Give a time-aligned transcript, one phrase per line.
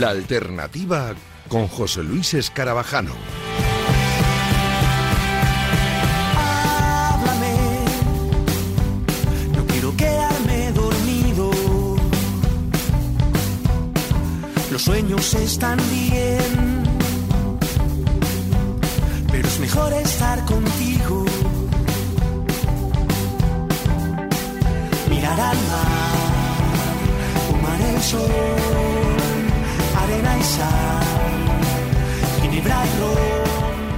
[0.00, 1.14] La alternativa
[1.46, 3.12] con José Luis Escarabajano.
[9.54, 11.50] No quiero quedarme dormido.
[14.70, 16.82] Los sueños están bien,
[19.30, 21.26] pero es mejor estar contigo.
[25.10, 26.16] Mirar al mar,
[27.50, 28.89] fumar el sol,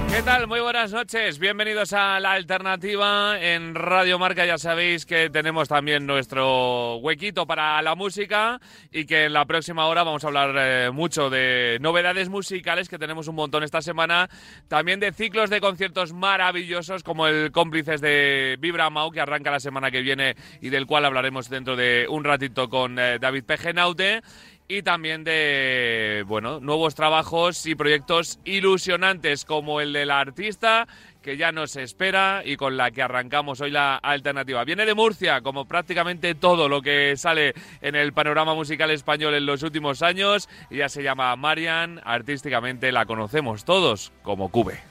[0.09, 0.47] ¿Qué tal?
[0.47, 1.39] Muy buenas noches.
[1.39, 4.45] Bienvenidos a La Alternativa en Radio Marca.
[4.45, 8.61] Ya sabéis que tenemos también nuestro huequito para la música
[8.91, 12.99] y que en la próxima hora vamos a hablar eh, mucho de novedades musicales que
[12.99, 14.29] tenemos un montón esta semana.
[14.67, 19.59] También de ciclos de conciertos maravillosos como el Cómplices de Vibra Mau que arranca la
[19.59, 24.21] semana que viene y del cual hablaremos dentro de un ratito con eh, David Pejenaute
[24.67, 30.87] y también de bueno nuevos trabajos y proyectos ilusionantes como el de la artista
[31.23, 34.63] que ya nos espera y con la que arrancamos hoy la alternativa.
[34.65, 39.45] Viene de Murcia, como prácticamente todo lo que sale en el panorama musical español en
[39.45, 40.49] los últimos años.
[40.69, 44.81] Ella se llama Marian, artísticamente la conocemos todos como Cube.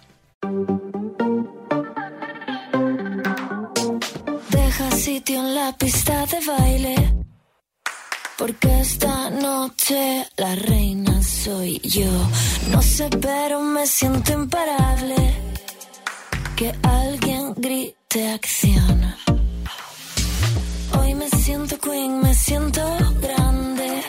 [4.50, 7.31] Deja sitio en la pista de baile.
[8.42, 12.10] Porque esta noche la reina soy yo.
[12.72, 15.14] No sé, pero me siento imparable.
[16.56, 19.14] Que alguien grite acción.
[20.98, 22.82] Hoy me siento queen, me siento
[23.20, 24.02] grande.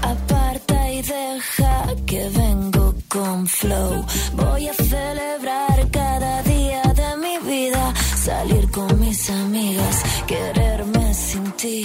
[0.00, 4.02] Aparta y deja que vengo con flow.
[4.32, 7.92] Voy a celebrar cada día de mi vida.
[8.16, 11.82] Salir con mis amigas, quererme sin ti.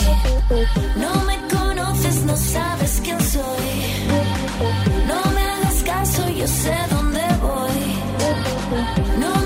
[0.96, 1.53] No me
[2.26, 3.68] no sabes quién soy.
[5.08, 7.84] No me hagas caso, yo sé dónde voy.
[9.20, 9.43] No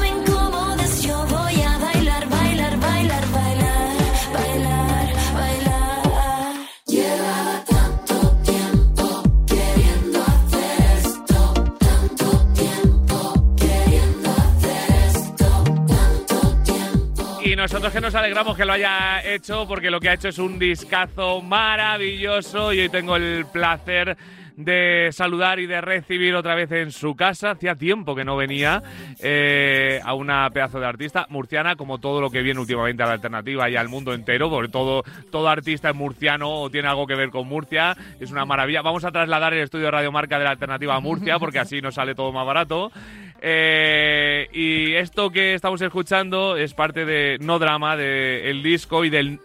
[18.17, 22.81] alegramos que lo haya hecho, porque lo que ha hecho es un discazo maravilloso y
[22.81, 24.17] hoy tengo el placer
[24.57, 28.81] de saludar y de recibir otra vez en su casa, hacía tiempo que no venía,
[29.21, 33.13] eh, a una pedazo de artista murciana, como todo lo que viene últimamente a la
[33.13, 37.15] alternativa y al mundo entero, porque todo, todo artista es murciano o tiene algo que
[37.15, 38.81] ver con Murcia, es una maravilla.
[38.81, 41.79] Vamos a trasladar el estudio de Radio Marca de la alternativa a Murcia, porque así
[41.79, 42.91] nos sale todo más barato.
[43.39, 49.39] Eh, y esto que estamos escuchando es parte de No Drama, del disco y del,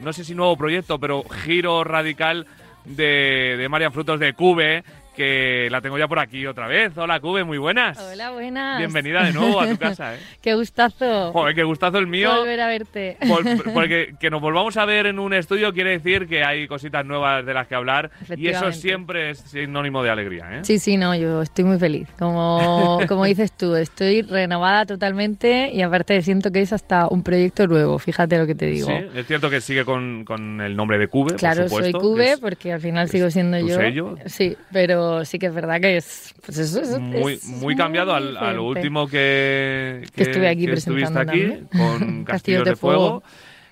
[0.00, 2.48] no sé si nuevo proyecto, pero giro radical
[2.84, 4.82] de, de Marian Frutos de Cube,
[5.18, 6.96] que la tengo ya por aquí otra vez.
[6.96, 7.98] Hola Cube, muy buenas.
[7.98, 8.78] Hola, buenas.
[8.78, 10.14] Bienvenida de nuevo a tu casa.
[10.14, 10.18] ¿eh?
[10.40, 11.32] Qué gustazo.
[11.32, 12.32] Joder, qué gustazo el mío.
[12.36, 13.16] Volver a verte.
[13.26, 17.04] Por- porque que nos volvamos a ver en un estudio quiere decir que hay cositas
[17.04, 20.46] nuevas de las que hablar y eso siempre es sinónimo de alegría.
[20.52, 20.60] ¿eh?
[20.62, 22.06] Sí, sí, no, yo estoy muy feliz.
[22.16, 27.66] Como, como dices tú, estoy renovada totalmente y aparte siento que es hasta un proyecto
[27.66, 28.86] nuevo, fíjate lo que te digo.
[28.86, 31.34] Sí, es cierto que sigue con, con el nombre de Cube.
[31.34, 33.74] Claro, soy supuesto, Cube porque al final sigo siendo yo.
[33.74, 34.14] sello.
[34.26, 36.34] Sí, pero sí que es verdad que es.
[36.44, 40.72] Pues eso, muy, es muy cambiado al, a lo último que, Que estuve aquí que
[40.74, 41.68] estuviste aquí también.
[41.68, 43.20] con Castillos Castillos de de Fuego.
[43.20, 43.22] Fuego.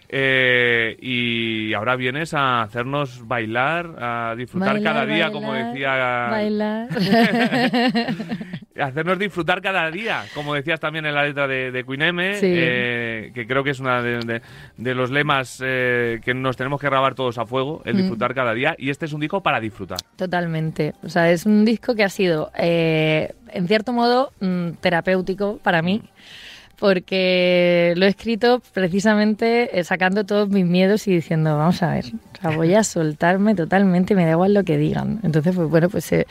[0.09, 6.29] Eh, y ahora vienes a hacernos bailar, a disfrutar Bailar, cada día, bailar, como decía.
[6.31, 6.89] Bailar.
[8.81, 12.47] hacernos disfrutar cada día, como decías también en la letra de, de Queen M, Sí.
[12.49, 14.43] eh, que creo que es uno de, de-
[14.77, 17.99] de los lemas eh, que nos tenemos que grabar todos a fuego, el Mm.
[17.99, 18.75] disfrutar cada día.
[18.79, 19.99] Y este es un disco para disfrutar.
[20.17, 20.93] Totalmente.
[21.03, 25.81] O sea, es un disco que ha sido, eh, en cierto modo, mm, terapéutico para
[25.83, 26.03] mí,
[26.79, 32.05] porque lo he escrito precisamente eh, sacando todos mis miedos y diciendo, vamos a ver,
[32.07, 35.21] o sea, voy a soltarme totalmente, me da igual lo que digan.
[35.23, 36.27] Entonces, pues bueno, pues eh,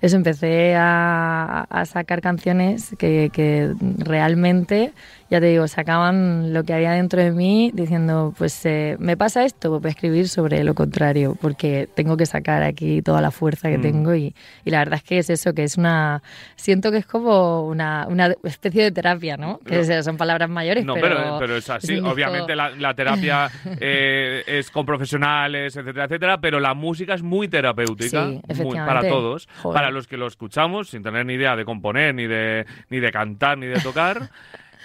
[0.00, 4.92] eso empecé a, a sacar canciones que, que realmente,
[5.30, 9.44] ya te digo, sacaban lo que había dentro de mí diciendo, pues eh, me pasa
[9.44, 13.30] esto, pues voy a escribir sobre lo contrario, porque tengo que sacar aquí toda la
[13.30, 13.82] fuerza que Mm.
[13.82, 16.22] tengo y, y la verdad es que es eso, que es una,
[16.56, 19.58] siento que es como una, una especie de terapia, ¿no?
[19.60, 20.02] Que No.
[20.02, 21.98] son palabras mayores, No, pero, pero, pero es así.
[22.00, 23.48] Obviamente la, la terapia
[23.80, 29.06] eh, es con profesionales, etcétera, etcétera, pero la música es muy terapéutica Sí, muy- para
[29.08, 29.48] todos.
[29.62, 29.74] Joder.
[29.74, 33.10] Para los que lo escuchamos, sin tener ni idea de componer, ni de, ni de
[33.10, 34.30] cantar, ni de tocar.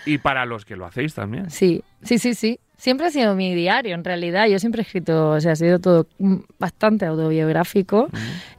[0.08, 1.50] Y para los que lo hacéis también.
[1.50, 2.60] Sí, sí, sí, sí.
[2.78, 4.46] Siempre ha sido mi diario, en realidad.
[4.48, 6.08] Yo siempre he escrito, o sea, ha sido todo
[6.60, 8.10] bastante autobiográfico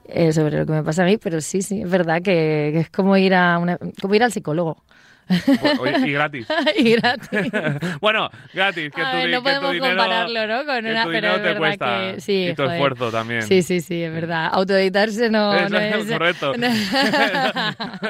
[0.09, 2.81] eh, sobre lo que me pasa a mí, pero sí, sí, es verdad que, que
[2.81, 4.83] es como ir a una, como ir al psicólogo.
[5.29, 6.47] Y gratis.
[6.77, 7.31] y gratis.
[8.01, 10.65] bueno, gratis, que tu, no que tu podemos dinero, compararlo, ¿no?
[10.65, 12.47] Con una, pero dinero es te verdad cuesta que sí.
[12.51, 12.77] y tu joder.
[12.77, 13.43] esfuerzo también.
[13.43, 14.51] Sí, sí, sí, es verdad.
[14.53, 16.53] Autoeditarse no, Eso no es correcto.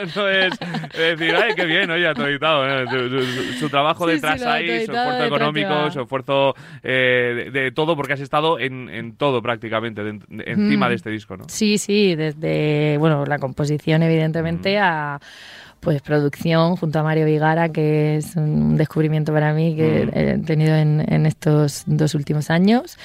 [0.02, 0.58] Eso es
[0.96, 2.86] decir, ay, qué bien, oye, autoeditado.
[2.88, 7.50] Su, su- su trabajo Sí, sí, detrás lo ahí, su esfuerzo económico, su esfuerzo eh,
[7.52, 10.88] de, de todo, porque has estado en, en todo prácticamente, de- de- encima Mm.
[10.90, 11.44] de este disco, ¿no?
[11.48, 15.18] Sí, sí, desde bueno la composición evidentemente a
[15.86, 20.18] pues producción junto a Mario Vigara, que es un descubrimiento para mí que Mm.
[20.18, 22.98] he tenido en, en estos dos últimos años.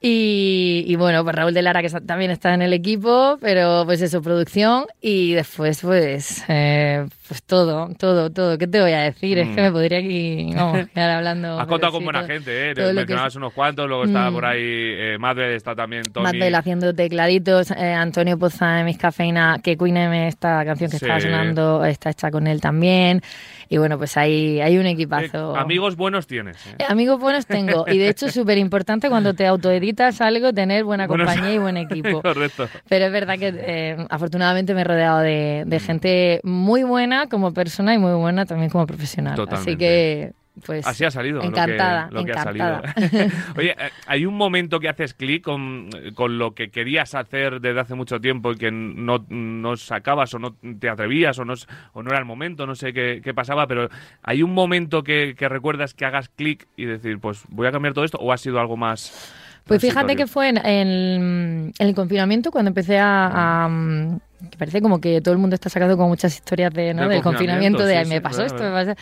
[0.00, 4.00] Y, y bueno, pues Raúl de Lara, que también está en el equipo, pero pues
[4.00, 4.84] eso, producción.
[5.00, 8.56] Y después, pues, eh, pues todo, todo, todo.
[8.58, 9.38] ¿Qué te voy a decir?
[9.38, 9.54] Es Mm.
[9.56, 11.58] que me podría aquí, vamos, quedar hablando.
[11.58, 12.74] Has contado sí, con buena todo- gente, ¿eh?
[12.74, 14.34] que Mencionabas unos cuantos, luego está Mm.
[14.34, 16.40] por ahí eh, Madre, está también Tony.
[16.54, 21.04] Haciendo tecladitos, eh, Antonio Poza en Mis Cafeína, que Queen M, esta canción que Sí.
[21.06, 23.20] estaba sonando, está hecha con él también.
[23.70, 25.54] Y bueno, pues ahí hay un Eh, equipazo.
[25.56, 26.56] amigos buenos tienes.
[26.66, 26.76] ¿eh?
[26.78, 27.84] Eh, Amigos buenos tengo.
[27.86, 31.58] Y de hecho es súper importante cuando te autoeditas algo tener buena Buenos- compañía y
[31.58, 32.22] buen equipo.
[32.22, 32.68] Correcto.
[32.88, 37.94] Pero es verdad que afortunadamente me he rodeado de, de gente muy buena como persona
[37.94, 39.36] y muy buena también como profesional.
[39.36, 39.70] Totalmente.
[39.70, 40.32] Así que,
[40.64, 40.86] pues.
[40.86, 41.36] Así ha salido.
[41.36, 42.82] lo que- Encantada, lo que, ha encantada.
[42.94, 43.30] salido.
[43.56, 47.80] Oye, eh, hay un momento que haces clic con, con lo que querías hacer desde
[47.80, 51.54] hace mucho tiempo y que no, no sacabas o no te atrevías o no,
[51.92, 53.88] o no era el momento, no sé qué, qué pasaba, pero
[54.22, 57.94] hay un momento que, que recuerdas que hagas clic y decir, pues voy a cambiar
[57.94, 59.34] todo esto o ha sido algo más.
[59.66, 64.08] Pues fíjate que fue en, en- en el confinamiento cuando empecé a, a,
[64.50, 67.06] que parece como que todo el mundo está sacando como muchas historias de, ¿no?
[67.06, 68.94] Del confinamiento, confinamiento, de sí, "Ay, sí, me pasó esto, me pasó.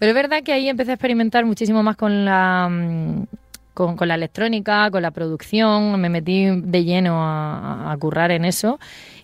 [0.00, 3.26] Pero es verdad que ahí empecé a experimentar muchísimo más con la mm,
[3.74, 8.44] con, con la electrónica, con la producción, me metí de lleno a, a currar en
[8.44, 8.80] eso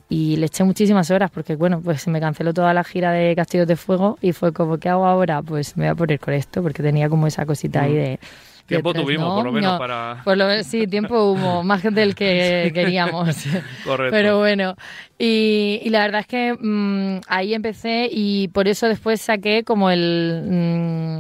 [0.08, 3.34] y le eché muchísimas horas porque bueno, pues se me canceló toda la gira de
[3.34, 5.42] Castillos de Fuego y fue como ¿qué hago ahora?
[5.42, 7.96] Pues me voy a poner con esto porque tenía como esa cosita ahí Mm.
[7.96, 8.20] de
[8.66, 9.34] Tiempo tuvimos, ¿no?
[9.36, 10.20] por lo menos, No, para.
[10.24, 13.36] por lo sí, tiempo hubo, más del que queríamos.
[13.84, 14.10] Correcto.
[14.10, 14.74] Pero bueno,
[15.18, 19.90] y, y la verdad es que mm, ahí empecé y por eso después saqué como
[19.90, 20.42] el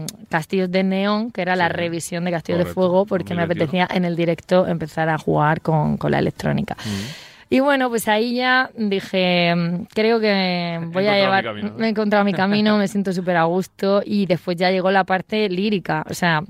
[0.06, 1.72] mm, Castillos de Neón, que era la Sí.
[1.74, 3.82] revisión de Castillos de Correcto, Fuego, porque me 2021.
[3.84, 6.76] apetecía en el directo empezar a jugar con, con la electrónica.
[6.84, 7.24] Mm.
[7.48, 11.44] Y bueno, pues ahí ya dije, mm, creo que voy a llevar,
[11.76, 15.04] me he encontrado mi camino, me siento súper a gusto y después ya llegó la
[15.04, 16.42] parte lírica, o sea,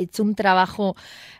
[0.00, 0.96] hecho un trabajo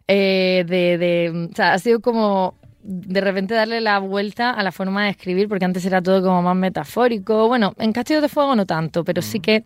[0.08, 2.54] eh, de, de, o sea, ha sido como
[2.84, 6.42] de repente darle la vuelta a la forma de escribir, porque antes era todo como
[6.42, 7.46] más metafórico.
[7.46, 9.64] Bueno, en Castillos de Fuego no tanto, pero sí que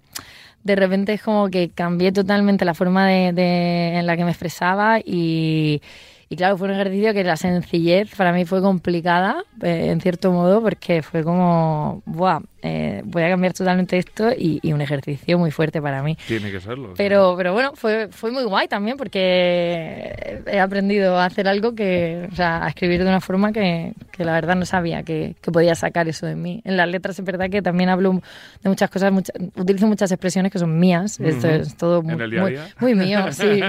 [0.64, 4.30] de repente es como que cambié totalmente la forma de, de- en la que me
[4.32, 5.80] expresaba y,
[6.28, 10.32] y claro, fue un ejercicio que la sencillez para mí fue complicada, eh, en cierto
[10.32, 15.38] modo, porque fue como, Buah, eh, voy a cambiar totalmente esto y, y un ejercicio
[15.38, 16.16] muy fuerte para mí.
[16.26, 16.94] Tiene que serlo.
[16.96, 22.28] Pero, pero bueno, fue, fue muy guay también porque he aprendido a hacer algo que,
[22.30, 25.50] o sea, a escribir de una forma que, que la verdad no sabía que, que
[25.52, 26.60] podía sacar eso de mí.
[26.64, 28.20] En las letras es verdad que también hablo
[28.62, 31.20] de muchas cosas, mucha- utilizo muchas expresiones que son mías.
[31.20, 31.56] Esto Ujú.
[31.56, 32.66] es todo ¿En muy, el día a muy, día?
[32.80, 33.60] muy mío, sí.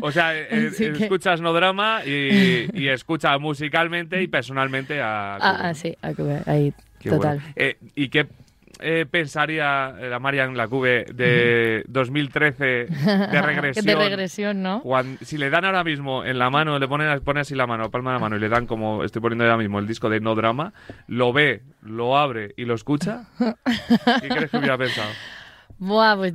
[0.00, 5.36] O sea, eh, que- escuchas no drama y, y escuchas musicalmente y personalmente a.
[5.36, 6.12] Ah, ah, sí, a
[6.50, 6.72] ahí,
[7.04, 7.38] Qué total.
[7.38, 7.52] bueno.
[7.56, 8.26] Eh, ¿Y qué
[8.80, 13.86] eh, pensaría la Marian Lacube de 2013 de regresión?
[13.86, 14.82] de regresión, ¿no?
[15.20, 18.10] Si le dan ahora mismo en la mano, le ponen pone así la mano, palma
[18.10, 20.34] de la mano, y le dan como estoy poniendo ahora mismo el disco de No
[20.34, 20.72] Drama,
[21.06, 25.10] lo ve, lo abre y lo escucha, ¿qué crees que hubiera pensado?
[25.78, 26.34] Buah, pues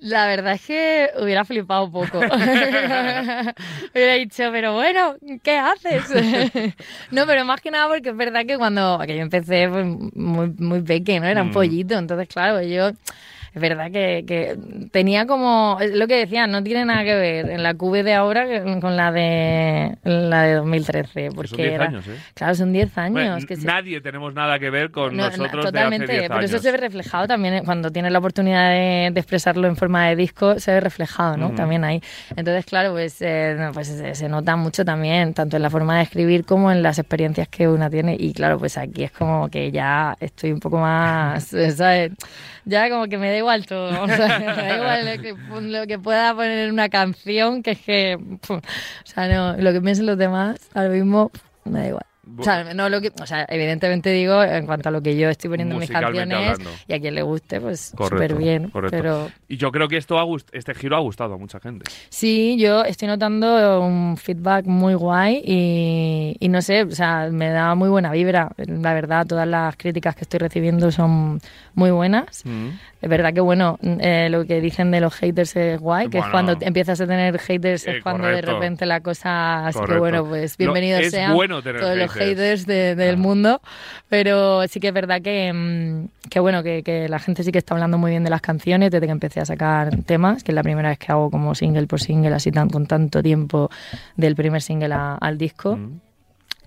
[0.00, 2.18] la verdad es que hubiera flipado un poco.
[3.94, 6.04] hubiera dicho, pero bueno, ¿qué haces?
[7.10, 10.48] no, pero más que nada porque es verdad que cuando que yo empecé pues, muy,
[10.58, 11.26] muy pequeño, ¿no?
[11.28, 11.52] Era un Mm.
[11.52, 12.90] pollito, entonces claro, yo...
[13.54, 14.56] Es verdad que, que
[14.92, 18.14] tenía como, es lo que decía, no tiene nada que ver en la QV de
[18.14, 18.46] ahora
[18.80, 21.30] con la de la de 2013.
[21.34, 22.16] Porque son 10 era- años, ¿eh?
[22.34, 23.12] Claro, son 10 años.
[23.12, 26.18] Bueno, que se- Nadie tenemos nada que ver con no, no, nosotros totalmente, de hace
[26.20, 26.50] 10 por años.
[26.52, 30.06] eso se ve reflejado también eh, cuando tienes la oportunidad de, de expresarlo en forma
[30.08, 31.50] de disco, se ve reflejado, ¿no?
[31.50, 32.00] También ahí.
[32.36, 36.04] Entonces, claro, pues, eh, pues se, se nota mucho también, tanto en la forma de
[36.04, 38.16] escribir como en las experiencias que una tiene.
[38.18, 42.12] Y claro, pues aquí es como que ya estoy un poco más, eh, ¿sabes?
[42.64, 46.72] Ya como que me igual todo, o sea, da igual lo que, pueda poner en
[46.72, 48.18] una canción, que es que,
[48.48, 48.60] o
[49.04, 51.30] sea, no, lo que piensen los demás, ahora mismo,
[51.64, 52.09] me da igual.
[52.38, 55.28] O sea, no lo que, o sea, evidentemente digo en cuanto a lo que yo
[55.28, 56.70] estoy poniendo en mis canciones hablando.
[56.88, 58.70] y a quien le guste, pues súper bien.
[58.70, 58.96] correcto.
[58.96, 61.84] Pero Y yo creo que esto ha este giro ha gustado a mucha gente.
[62.08, 67.48] sí, yo estoy notando un feedback muy guay y, y no sé, o sea, me
[67.50, 68.50] da muy buena vibra.
[68.56, 71.40] La verdad, todas las críticas que estoy recibiendo son
[71.74, 72.42] muy buenas.
[72.44, 72.68] Mm.
[73.02, 76.26] Es verdad que, bueno, eh, lo que dicen de los haters es guay, que Bueno.
[76.26, 79.66] es cuando empiezas a tener haters, Eh, es cuando de repente la cosa...
[79.68, 82.66] Así que, bueno, pues No, bienvenidos es sean bueno tener todos los haters.
[82.66, 83.18] de- del Ah.
[83.18, 83.60] mundo,
[84.08, 87.58] pero sí que es verdad que, mm, que bueno, que, que la gente sí que
[87.58, 90.54] está hablando muy bien de las canciones desde que empecé a sacar temas, que es
[90.54, 93.70] la primera vez que hago como single por single, así tan con tanto tiempo
[94.16, 95.76] del primer single a- al disco.
[95.76, 96.00] Mm.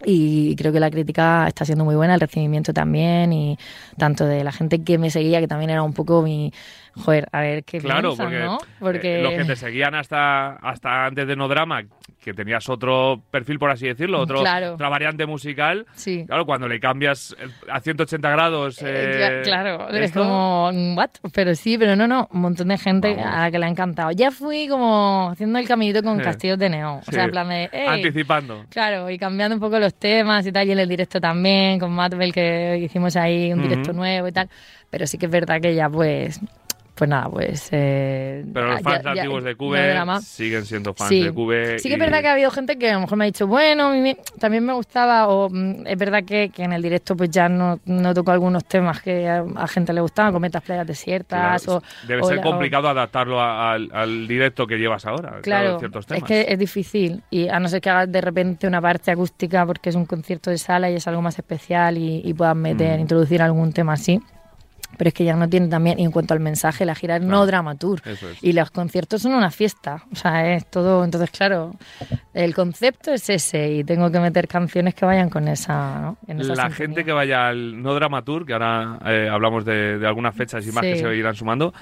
[0.05, 3.57] Y creo que la crítica está siendo muy buena, el recibimiento también, y
[3.97, 6.51] tanto de la gente que me seguía, que también era un poco mi.
[6.95, 8.55] Joder, a ver qué Claro, piensan, porque, ¿no?
[8.57, 9.21] eh, Porque.
[9.23, 11.81] los que te seguían hasta, hasta antes de No Drama,
[12.23, 14.73] que tenías otro perfil, por así decirlo, otro, Claro.
[14.75, 16.23] otra variante musical, Sí.
[16.27, 18.81] claro, cuando le cambias eh, a 180 grados...
[18.81, 21.09] Eh, eh, claro, es como, ¿what?
[21.33, 23.25] Pero sí, pero no, no, un montón de gente Vamos.
[23.33, 24.11] a la que le ha encantado.
[24.11, 26.23] Ya fui como haciendo el caminito con Sí.
[26.23, 26.99] castillos de neón.
[27.07, 27.69] O sea, en plan de.
[27.87, 28.65] Anticipando.
[28.69, 31.91] Claro, y cambiando un poco los temas y tal, y en el directo también, con
[31.91, 34.47] Matbel que hicimos ahí un directo nuevo y tal.
[34.89, 36.39] Pero sí que es verdad que ya pues,
[36.95, 37.69] pues nada, pues...
[37.71, 41.23] eh, Pero los fans ya- antiguos de Cube siguen siendo fans Sí.
[41.23, 41.79] de Cube.
[41.79, 43.47] Sí que es verdad que ha habido gente que a lo mejor me ha dicho,
[43.47, 43.91] bueno,
[44.39, 47.79] también me gustaba, o mm, es verdad que, que en el directo pues ya no,
[47.85, 52.07] no toco algunos temas que a, a gente le gustaban, cometas playas desiertas Claro, o...
[52.07, 55.39] debe o ser o- complicado adaptarlo a- al, al directo que llevas ahora.
[55.41, 56.23] Claro, ciertos es temas.
[56.27, 59.89] que es difícil y a no ser que hagas de repente una parte acústica porque
[59.89, 63.01] es un concierto de sala y es algo más especial y, y puedas meter, Mm.
[63.01, 64.19] introducir algún tema así.
[64.97, 67.23] Pero es que ya no tiene también, y en cuanto al mensaje, la gira es
[67.23, 68.01] no dramatur.
[68.05, 68.23] Es.
[68.41, 71.03] Y los conciertos son una fiesta, o sea, es todo.
[71.03, 71.71] Entonces, claro,
[72.33, 75.99] el concepto es ese y tengo que meter canciones que vayan con esa.
[75.99, 76.17] ¿no?
[76.27, 76.75] En esa La sintonía.
[76.75, 80.71] gente que vaya al No Dramatur, que ahora eh, hablamos de, de algunas fechas y
[80.71, 81.73] más que se irán sumando,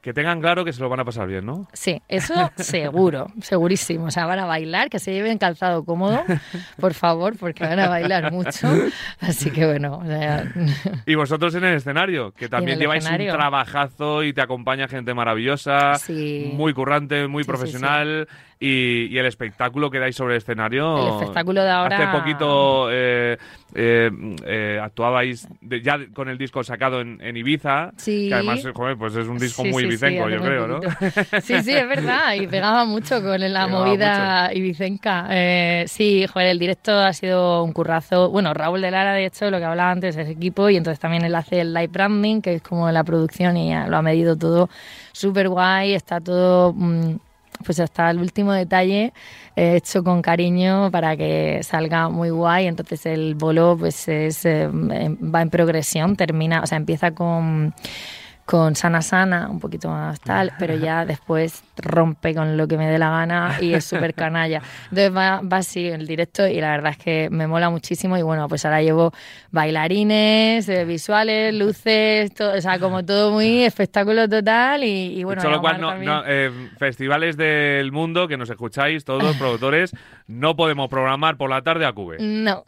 [0.00, 1.66] que tengan claro que se lo van a pasar bien, ¿no?
[1.72, 4.04] Sí, eso seguro, segurísimo.
[4.06, 6.22] O sea, van a bailar, que se lleven calzado cómodo,
[6.80, 8.68] por favor, porque van a bailar mucho.
[9.20, 10.44] Así que bueno, o sea,
[11.06, 13.32] Y vosotros en el escenario, que también lleváis escenario.
[13.32, 16.50] un trabajazo y te acompaña gente maravillosa, Sí.
[16.54, 18.28] muy currante, muy Sí, sí, profesional.
[18.60, 20.98] Y, y el espectáculo que dais sobre el escenario.
[21.06, 23.38] El espectáculo de ahora- Hace poquito eh,
[23.72, 24.10] eh,
[24.44, 27.92] eh, actuabais de- ya con el disco sacado en, en Ibiza.
[27.96, 28.26] Sí.
[28.28, 30.80] Que además, joder, pues es un disco Sí, muy sí, ibicenco, yo creo, ¿no?
[31.40, 32.34] Sí, sí, es verdad.
[32.34, 35.26] Y pegaba mucho con la Pegaba movida ibicenca.
[35.30, 38.28] Eh, sí, joder, el directo ha sido un currazo.
[38.30, 41.24] Bueno, Raúl de Lara, de hecho, lo que hablaba antes es equipo y entonces también
[41.24, 44.36] él hace el live branding, que es como la producción y ya lo ha medido
[44.36, 44.68] todo
[45.12, 45.94] súper guay.
[45.94, 46.72] Está todo...
[46.74, 47.14] mm,
[47.64, 49.12] pues hasta el último detalle
[49.56, 52.66] eh, hecho con cariño para que salga muy guay.
[52.66, 57.74] Entonces el bolo pues es, eh, va en progresión, termina, o sea, empieza con
[58.48, 62.88] con Sana Sana, un poquito más tal, pero ya después rompe con lo que me
[62.88, 64.62] dé la gana y es súper canalla.
[64.84, 68.22] Entonces va, va así el directo y la verdad es que me mola muchísimo y
[68.22, 69.12] bueno, pues ahora llevo
[69.50, 75.42] bailarines, eh, visuales, luces, todo, o sea, como todo muy espectáculo total y, y bueno,
[75.42, 79.92] Dicho lo cual, no, no, eh, festivales del mundo que nos escucháis, todos los productores,
[80.28, 82.18] no podemos programar por la tarde a Cube.
[82.20, 82.62] No.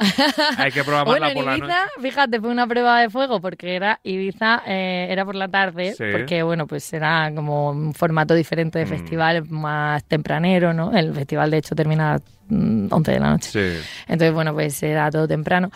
[0.58, 1.64] Hay que programarla bueno, en por la noche.
[1.64, 5.92] Ibiza, fíjate, fue una prueba de fuego porque era Ibiza, eh, era por la tarde,
[5.94, 6.04] Sí.
[6.10, 8.88] porque bueno, pues era como un formato diferente de Mm.
[8.88, 10.90] festival, más tempranero, ¿no?
[10.96, 13.50] El festival de hecho termina a las mm, 11 de la noche.
[13.50, 13.88] Sí.
[14.08, 15.70] Entonces, bueno, pues era todo temprano.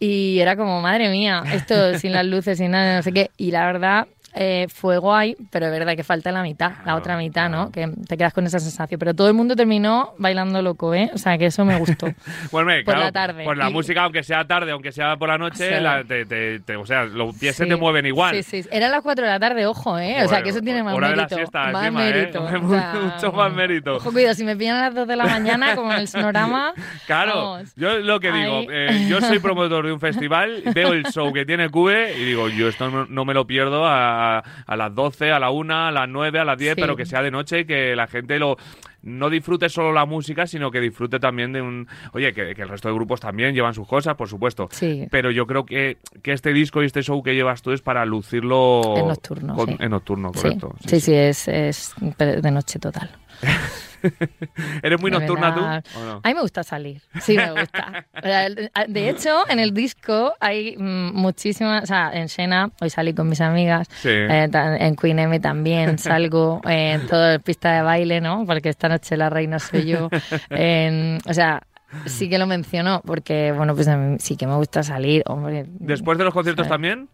[0.00, 3.30] Y era como, madre mía, esto sin las luces, sin nada, no sé qué.
[3.36, 7.16] Y la verdad, eh, fue guay, pero es verdad que falta la mitad, la otra
[7.16, 7.48] mitad.
[7.50, 7.70] ¿no?
[7.70, 8.98] Que te quedas con esa sensación.
[8.98, 11.10] Pero todo el mundo terminó bailando loco, ¿eh?
[11.14, 12.06] O sea, que eso me gustó.
[12.50, 13.44] Bueno, Por claro, la tarde.
[13.44, 15.82] Pues la Y- música, aunque sea tarde, aunque sea por la noche, Sí.
[15.82, 18.34] la- te- te- te- o sea, los pies se te mueven igual.
[18.42, 18.68] Sí, sí.
[18.72, 20.22] Eran las 4 de la tarde, ojo, ¿eh?
[20.24, 21.36] o sea, que eso tiene más hora de la mérito.
[21.36, 22.12] siesta más encima, ¿eh?
[22.12, 22.42] mérito.
[22.44, 23.96] o sea, Mucho más mérito.
[23.96, 26.72] Ojo, cuidado, si me pillan a las 2 de la mañana, como en el sonorama.
[27.06, 27.72] Claro, vamos.
[27.76, 31.44] yo lo que digo, eh, yo soy promotor de un festival, veo el show que
[31.44, 35.30] tiene Cube y digo, yo esto no, no me lo pierdo a, a las 12,
[35.32, 36.80] a la 1, a las 9, a las 10, Sí.
[36.80, 38.56] pero que sea de noche y que la gente lo
[39.02, 41.86] no disfrute solo la música, sino que disfrute también de un...
[42.12, 44.68] Oye, que, que el resto de grupos también llevan sus cosas, por supuesto.
[44.72, 45.06] Sí.
[45.10, 48.04] Pero yo creo que, que este disco y este show que llevas tú es para
[48.04, 48.96] lucirlo...
[48.96, 49.76] En nocturno, con- sí.
[49.78, 50.74] En nocturno, Sí, correcto.
[50.84, 53.08] sí, sí, es, es de noche total.
[54.82, 55.84] ¿Eres muy De nocturna verdad.
[55.92, 55.98] tú?
[55.98, 56.20] ¿o no?
[56.22, 58.06] A mí me gusta salir, sí me gusta.
[58.16, 58.48] O sea,
[58.88, 63.28] De hecho, en el disco hay mm, muchísimas, o sea, en Xena, hoy salí con
[63.28, 64.08] mis amigas, Sí.
[64.10, 68.44] eh, en Queen M también salgo, en toda pista de baile, ¿no?
[68.46, 70.08] Porque esta noche la reina soy yo.
[70.50, 71.62] En- o sea,
[72.06, 75.64] sí que lo menciono porque, bueno, pues a mí sí que me gusta salir, hombre.
[75.68, 76.74] ¿Después de los conciertos ¿sabes?
[76.74, 77.08] también?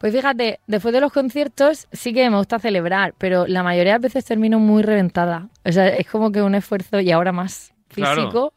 [0.00, 3.98] Pues fíjate, después de los conciertos sí que me gusta celebrar, pero la mayoría de
[3.98, 5.48] las veces termino muy reventada.
[5.62, 8.22] O sea, es como que un esfuerzo y ahora más Claro.
[8.22, 8.54] físico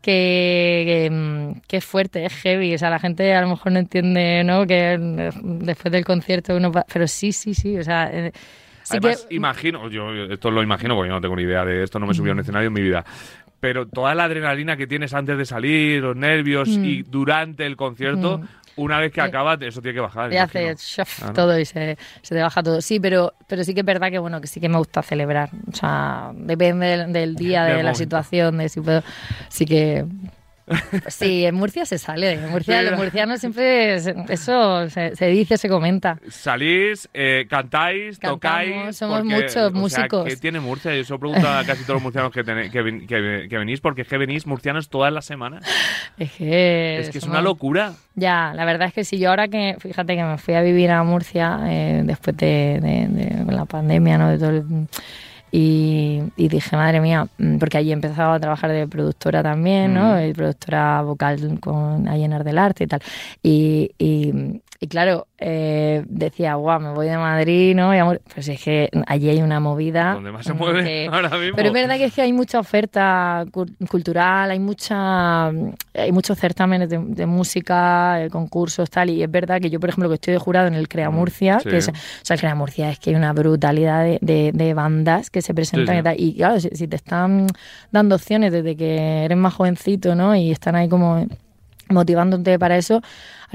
[0.00, 2.74] que, que, mm, que es fuerte, es heavy.
[2.74, 4.66] O sea, la gente a lo mejor no entiende, ¿no?
[4.66, 6.84] Que eh, después del concierto uno va...
[6.92, 7.76] Pero sí, sí, sí.
[7.78, 8.30] O sea, eh,
[8.82, 9.34] sí Además, que...
[9.34, 12.14] imagino, yo esto lo imagino porque yo no tengo ni idea de esto, no me
[12.14, 13.04] subido a un escenario en mi vida.
[13.58, 16.84] Pero toda la adrenalina que tienes antes de salir, los nervios Mm.
[16.84, 18.46] y durante el concierto, Mm.
[18.76, 19.26] Una vez que Sí.
[19.26, 20.30] acaba, eso tiene que bajar.
[20.30, 20.74] te hace
[21.34, 22.80] todo y se, se te baja todo.
[22.80, 25.50] Sí, pero, pero sí que es verdad que bueno, que sí que me gusta celebrar.
[25.70, 27.98] O sea, depende del, del día, de la momento.
[27.98, 29.02] situación, de si puedo.
[29.48, 30.04] Sí que.
[31.08, 32.32] Sí, en Murcia se sale.
[32.32, 33.96] En Murcia, los murcianos siempre.
[33.96, 36.18] Eso se, se dice, se comenta.
[36.30, 38.96] Salís, eh, cantáis, Cantamos, tocáis.
[38.96, 40.24] somos porque, muchos o sea, músicos.
[40.26, 40.94] ¿Qué tiene Murcia?
[40.94, 44.02] Yo eso pregunto a casi todos los murcianos que, que, ven- que- que venís, porque
[44.02, 45.64] es que venís murcianos todas las semanas.
[46.18, 46.98] Es que.
[47.00, 47.92] Es que es somos- una locura.
[48.14, 49.18] Ya, la verdad es que sí.
[49.18, 53.44] Yo ahora que, fíjate que me fui a vivir a Murcia eh, después de, de-
[53.44, 54.30] de la pandemia, ¿no?
[54.30, 54.64] De todo el-
[55.56, 60.16] y, y dije, madre mía, mm, porque allí empezaba a trabajar de productora también, ¿no?
[60.16, 60.32] Mm.
[60.32, 63.00] Productora vocal con a llenar del arte y tal.
[63.40, 67.92] Y, y, y claro, eh, decía, guau, me voy de Madrid, ¿no?
[68.34, 70.14] Pues es que allí hay una movida.
[70.14, 71.54] Donde más se mueve que- ahora mismo.
[71.54, 76.36] pero es verdad que es que hay mucha oferta cu- cultural, hay mucha hay muchos
[76.36, 80.16] certámenes de, de música, eh, concursos, tal, y es verdad que yo, por ejemplo, que
[80.16, 81.68] estoy de jurado en el Crea Mm, Murcia, sí.
[81.68, 81.92] que es, o
[82.22, 85.54] sea, el Crea Murcia es que hay una brutalidad de, de- de bandas que se
[85.54, 86.00] presentan Sí, sí.
[86.00, 87.46] y tal, y claro, si, si te están
[87.92, 90.34] dando opciones desde que eres más jovencito, ¿no?
[90.34, 91.26] Y están ahí como
[91.90, 93.02] motivándote para eso,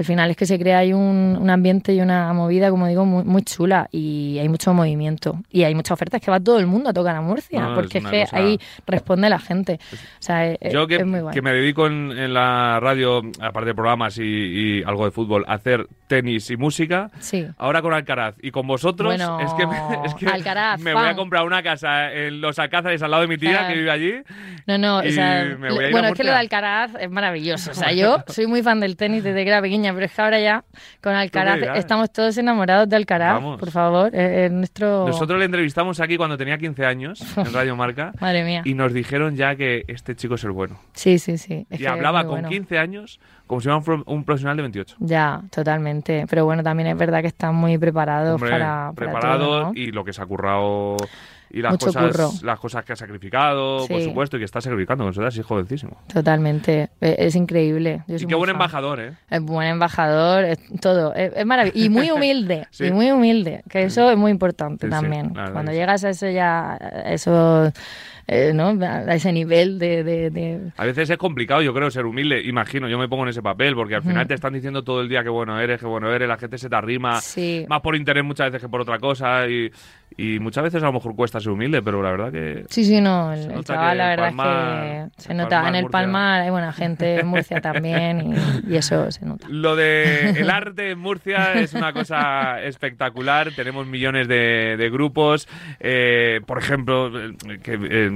[0.00, 3.04] al final es que se crea ahí un, un ambiente y una movida, como digo,
[3.04, 6.66] muy, muy chula y hay mucho movimiento y hay muchas ofertas que va todo el
[6.66, 9.78] mundo a tocar a Murcia, No, porque es que cosa- ahí responde la gente.
[9.92, 11.34] O sea, es, Yo que, es muy guay.
[11.34, 15.44] que me dedico en, en la radio, aparte de programas y, y algo de fútbol,
[15.46, 17.10] a hacer tenis y música.
[17.20, 17.46] Sí.
[17.58, 19.76] Ahora con Alcaraz y con vosotros, Bueno, es que, me,
[20.06, 23.28] es que Alcaraz, me voy a comprar una casa en Los Alcázares al lado de
[23.28, 23.68] mi tía Claro.
[23.68, 24.14] que vive allí.
[24.66, 26.38] No, no, o sea, bueno, es que lo de.
[26.38, 27.70] Alcaraz es maravilloso.
[27.70, 30.22] O sea, yo soy muy fan del tenis desde que era pequeña, pero es que
[30.22, 30.64] ahora ya
[31.02, 33.34] con Alcaraz estamos todos enamorados de Alcaraz.
[33.34, 33.58] Vamos.
[33.60, 35.06] Por favor, es, es nuestro.
[35.06, 38.62] Nosotros le entrevistamos aquí cuando tenía 15 años en Radio Marca Madre mía.
[38.64, 40.78] y nos dijeron ya que este chico es el bueno.
[40.94, 41.66] Sí, sí, sí.
[41.70, 42.48] es y hablaba con bueno.
[42.48, 44.96] 15 años como si fuera un, pro- un profesional de 28.
[45.00, 46.24] Ya, totalmente.
[46.30, 49.72] Pero bueno, también es verdad que están muy preparados Hombre, para, para preparado todo, ¿no?
[49.74, 50.96] y lo que se ha currado
[51.50, 52.30] y las Mucho cosas curro.
[52.42, 55.40] las cosas que ha sacrificado, por supuesto, y que está sacrificando, con su edad, sí,
[55.40, 55.96] es jovencísimo.
[56.12, 56.90] Totalmente.
[57.00, 58.02] Es, es increíble.
[58.06, 58.56] Yo Y qué buen fan.
[58.56, 59.12] embajador, ¿eh?
[59.30, 61.14] Es buen embajador, es todo.
[61.14, 61.78] Es, es maravilloso.
[61.78, 62.66] Y muy humilde.
[62.70, 62.86] Sí.
[62.86, 63.62] Y muy humilde.
[63.68, 65.30] Que eso es muy importante Sí, también.
[65.30, 67.72] Cuando que llegas a eso ya, a eso,
[68.26, 68.68] eh, ¿no?
[68.80, 72.40] A ese nivel de, de- de- A veces es complicado, yo creo, ser humilde.
[72.44, 75.08] Imagino, yo me pongo en ese papel, porque al final te están diciendo todo el
[75.08, 77.66] día qué bueno eres, qué bueno eres, la gente se te arrima, Sí.
[77.68, 79.70] más por interés muchas veces que por otra cosa, y,
[80.16, 82.64] y muchas veces a lo mejor cuesta ser humilde, pero la verdad que...
[82.68, 85.48] Sí, sí, no, el, chaval la verdad Palmar- es que se nota.
[85.48, 88.32] Palmar, en el Murcia- Palmar hay buena gente, en Murcia también,
[88.66, 89.46] y, y eso se nota.
[89.50, 93.52] Lo de el arte en Murcia es una cosa espectacular.
[93.54, 95.48] Tenemos millones de, de grupos.
[95.78, 97.10] Eh, por ejemplo,
[97.62, 98.10] que eh,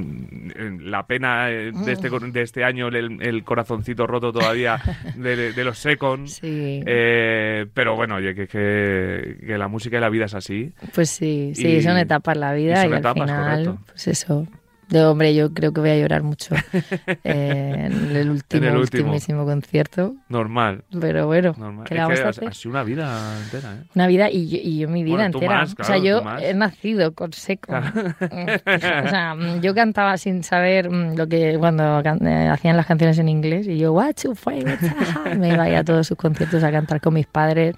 [0.80, 4.80] la pena eh, de este, cor- de este año, el, el corazoncito roto todavía
[5.16, 6.34] de, de los Secons.
[6.34, 6.82] Sí.
[6.86, 10.72] Eh, pero bueno, oye, que, que, que la música y la vida es así.
[10.94, 13.84] Pues sí, sí, Y- son etapas la vida y al etapas, final, correcto.
[13.86, 14.46] pues eso.
[14.86, 16.54] De hombre, yo creo que voy a llorar mucho
[17.24, 19.04] eh, en el último, En el último.
[19.04, 20.14] ultimísimo concierto.
[20.28, 20.84] Normal.
[21.00, 21.86] Pero bueno, normal.
[21.86, 22.48] ¿qué Es le vamos que a ha- hacer?
[22.48, 23.84] ha sido una vida entera, ¿eh?
[23.94, 25.56] Una vida y yo, y yo mi vida Bueno, entera.
[25.60, 26.42] más, o sea, yo más.
[26.42, 27.72] he nacido con seco.
[28.20, 33.30] o sea, yo cantaba sin saber mm, lo que cuando eh, hacían las canciones en
[33.30, 34.80] inglés y yo, what you play, what's
[35.24, 37.74] that?" me iba a ir a todos sus conciertos a cantar con mis padres.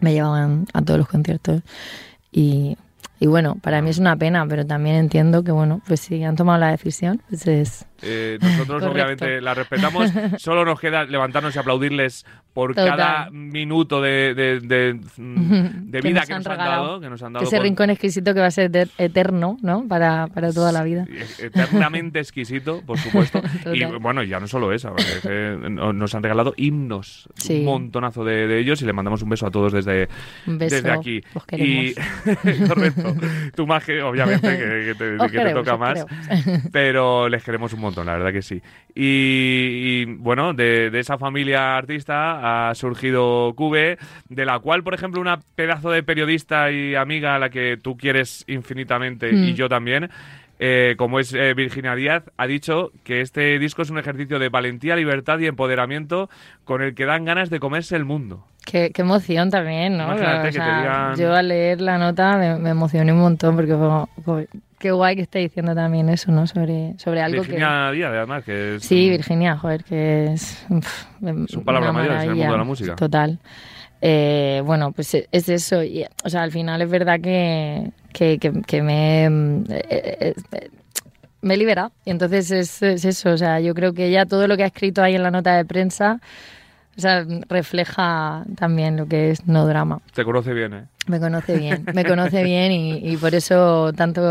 [0.00, 1.62] Me llevaban a todos los conciertos
[2.30, 2.76] y,
[3.20, 6.36] y bueno, para mí es una pena, pero también entiendo que bueno, pues si han
[6.36, 8.90] tomado la decisión, pues es Eh, nosotros Correcto.
[8.92, 10.10] obviamente la respetamos.
[10.38, 12.96] Solo nos queda levantarnos y aplaudirles por Total.
[12.96, 17.00] cada minuto de, de- de- de Que vida nos que nos han dado.
[17.00, 19.86] Que nos han dado ese por- rincón exquisito que va a ser eter- eterno, ¿no?
[19.88, 21.06] Para, para toda la vida.
[21.38, 23.40] Eternamente exquisito, por supuesto.
[23.72, 23.98] y Total.
[24.00, 27.60] bueno, ya no solo eso, porque es que no- nos han regalado himnos, Sí.
[27.60, 30.08] un montonazo de, ellos y le mandamos un beso a todos desde,
[30.46, 31.22] Un beso, desde aquí.
[31.34, 31.94] os y
[32.68, 33.03] correcto,
[33.54, 36.62] tú más que obviamente que, que te, toca más, queremos.
[36.72, 38.60] pero les queremos un montón, la verdad que sí.
[38.94, 39.02] Y,
[40.02, 45.20] y, bueno, de, de esa familia artista ha surgido Cube, de la cual, por ejemplo,
[45.20, 49.54] una pedazo de periodista y amiga a la que tú quieres infinitamente y Mm.
[49.54, 50.10] yo también,
[50.58, 54.48] eh, como es eh, Virginia Díaz, ha dicho que este disco es un ejercicio de
[54.48, 56.30] valentía, libertad y empoderamiento
[56.64, 58.46] con el que dan ganas de comerse el mundo.
[58.64, 60.04] Qué, qué emoción también, ¿no?
[60.04, 63.20] Imagínate O que te sea, digan- Yo al leer la nota me, me emocioné un
[63.20, 64.48] montón porque fue como, "Joder,
[64.78, 66.46] qué guay que esté diciendo también eso, ¿no?
[66.46, 67.48] Sobre, sobre algo que...
[67.48, 68.82] Virginia Díaz, además, que es...
[68.84, 70.66] Sí, Virginia, joder, que es...
[71.48, 72.96] Son palabras una mayores en el mundo de la música.
[72.96, 73.38] Total.
[74.00, 75.82] Eh, bueno, pues e- es eso.
[75.82, 80.34] Y, o sea, al final es verdad que, que, que- que me, mm, eh, eh,
[80.52, 80.68] eh,
[81.40, 81.92] me he liberado.
[82.04, 83.30] Y entonces es, es eso.
[83.30, 85.54] O sea, yo creo que ya todo lo que ha escrito ahí en la nota
[85.56, 86.20] de prensa
[86.96, 90.00] o sea, refleja también lo que es no drama.
[90.14, 90.86] Te conoce bien, ¿eh?
[91.06, 94.22] Me conoce bien, me conoce bien y, y por eso tanto,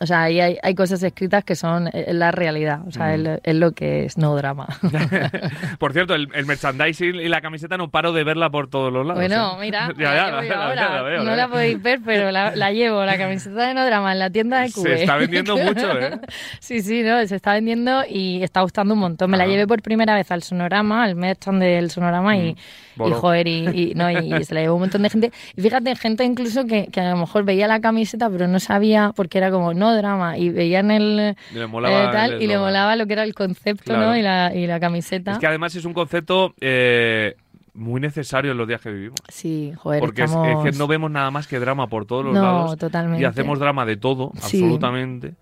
[0.00, 3.38] o sea, ahí hay, hay cosas escritas que son eh, la realidad, o sea, Mm.
[3.42, 4.66] es, lo que es no drama.
[5.78, 9.06] Por cierto, el, el merchandising y la camiseta no paro de verla por todos los
[9.06, 9.20] lados.
[9.20, 9.60] Bueno, ¿eh?
[9.60, 10.74] mira, ya, la ya, la, veo, la ahora.
[10.74, 13.84] veo, la veo, no la podéis ver, pero la, la llevo, la camiseta de no
[13.84, 15.00] drama en la tienda de Se Cube.
[15.02, 16.18] está vendiendo mucho, ¿eh?
[16.60, 19.30] Sí, sí, no, se está vendiendo y está gustando un montón.
[19.30, 19.46] Me la Ah.
[19.48, 22.56] llevé por primera vez al Sonorama, al Merchant del Sonorama y, Mm,
[22.96, 23.16] voló.
[23.16, 25.32] y joder, y, y- no, y se la llevó un montón de gente.
[25.56, 29.12] Y fíjate, gente incluso que, que a lo mejor veía la camiseta pero no sabía
[29.14, 32.46] porque era como no drama y veían el Y le molaba eh, tal el y
[32.46, 34.06] le molaba lo que era el concepto, Claro.
[34.06, 34.16] ¿no?
[34.16, 35.32] Y la, y la camiseta.
[35.32, 37.34] Es que además es un concepto eh,
[37.74, 39.18] muy necesario en los días que vivimos.
[39.28, 40.30] Sí, joder, Porque es-
[40.64, 42.76] que no vemos nada más que drama por todos los No, lados.
[42.78, 43.22] totalmente.
[43.22, 44.58] Y hacemos drama de todo, Sí.
[44.62, 45.34] absolutamente.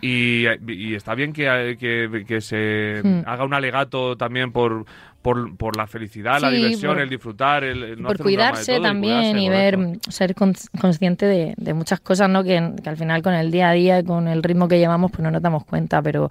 [0.00, 3.22] Y, y está bien que, que- que se Hmm.
[3.26, 4.84] haga un alegato también por,
[5.22, 8.32] por, por la felicidad, la diversión, por- el disfrutar, el, el no por hacer un
[8.32, 12.28] drama de cuidarse todo también cuidarse, y ver, ser cons- consciente de, de muchas cosas,
[12.30, 12.42] ¿no?
[12.44, 15.10] Que, que al final con el día a día, y con el ritmo que llevamos,
[15.10, 16.28] pues no nos damos cuenta, pero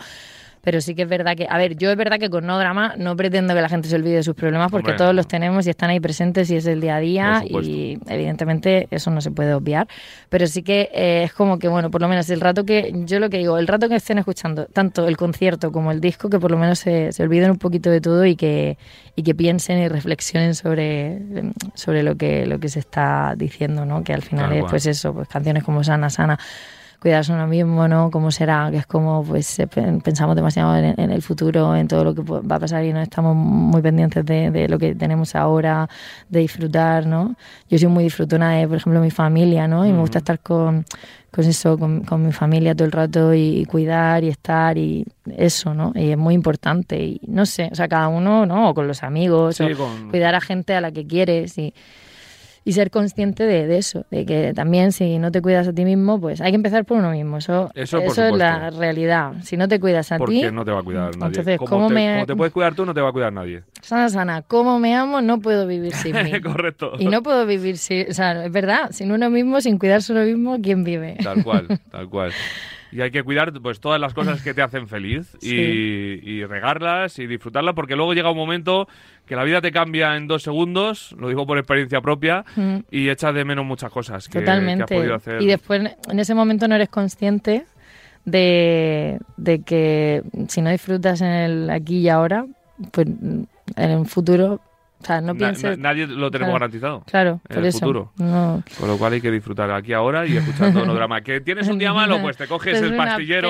[0.62, 2.96] pero sí que es verdad que, a ver, yo es verdad que con no drama
[2.98, 5.18] no pretendo que la gente se olvide de sus problemas porque Hombre, todos no.
[5.18, 9.12] los tenemos y están ahí presentes y es el día a día y evidentemente eso
[9.12, 9.88] no se puede obviar,
[10.30, 13.20] pero sí que eh, es como que, bueno, por lo menos el rato que, yo
[13.20, 16.40] lo que digo, el rato que estén escuchando tanto el concierto como el disco, que
[16.40, 18.78] por lo menos se, se olviden un poquito de todo y que,
[19.16, 21.22] y que piensen y reflexionen sobre,
[21.74, 24.04] sobre lo que lo que se está diciendo, ¿no?
[24.04, 24.70] Que al final Tal es cual.
[24.72, 26.38] pues eso, pues canciones como Sana Sana,
[27.00, 28.10] cuidarse uno mismo, ¿no?
[28.10, 28.70] ¿Cómo será?
[28.72, 32.16] Que es como pues eh, pe- pensamos demasiado en, en el futuro, en todo lo
[32.16, 35.88] que va a pasar y no estamos muy pendientes de, de lo que tenemos ahora,
[36.30, 37.36] de disfrutar, ¿no?
[37.70, 39.86] Yo soy muy disfrutona de, por ejemplo, mi familia, ¿no?
[39.86, 40.86] Y me gusta estar con,
[41.32, 45.06] con eso, con, con mi familia todo el rato y, cuidar y estar y
[45.36, 45.92] eso, ¿no?
[45.94, 48.70] Y es muy importante y no sé, o sea, cada uno, ¿no?
[48.70, 51.74] O con los amigos, Sí, o con- cuidar a gente a la que quieres y,
[52.68, 55.86] y ser consciente de, de eso, de que también si no te cuidas a ti
[55.86, 57.38] mismo, pues hay que empezar por uno mismo.
[57.38, 59.36] Eso, Eso, es la realidad.
[59.44, 61.28] Si no te cuidas a ti, no te va a cuidar nadie.
[61.28, 63.32] Entonces, como, ¿cómo te, me- como te puedes cuidar tú, no te va a cuidar
[63.32, 63.64] nadie.
[63.82, 65.22] sana, sana, ¿cómo me amo?
[65.22, 66.42] No puedo vivir sin mí.
[66.42, 66.92] Correcto.
[67.00, 70.24] Y no puedo vivir sin, o sea, es verdad, sin uno mismo, sin cuidarse uno
[70.26, 71.16] mismo, ¿quién vive?
[71.24, 72.34] Tal cual, tal cual.
[72.92, 76.20] Y hay que cuidar pues todas las cosas que te hacen feliz y, Sí.
[76.24, 78.88] y regarlas y disfrutarlas porque luego llega un momento
[79.26, 82.78] que la vida te cambia en dos segundos, lo digo por experiencia propia, Mm.
[82.90, 84.96] y echas de menos muchas cosas que, que has Totalmente.
[84.96, 85.42] podido hacer.
[85.42, 87.66] Y después, en ese momento no eres consciente
[88.26, 92.46] de, de que si no disfrutas en el aquí y ahora,
[92.92, 94.60] pues en el futuro,
[95.00, 95.78] o sea, no pienses...
[95.78, 96.54] na- nadie lo tenemos Claro.
[96.54, 97.04] garantizado.
[97.06, 97.80] Claro, en por el eso.
[97.80, 98.12] futuro.
[98.18, 98.64] No.
[98.80, 101.22] Con lo cual hay que disfrutar aquí ahora y escuchando no drama.
[101.22, 103.50] Que tienes un día malo, pues te coges Es el pastillero,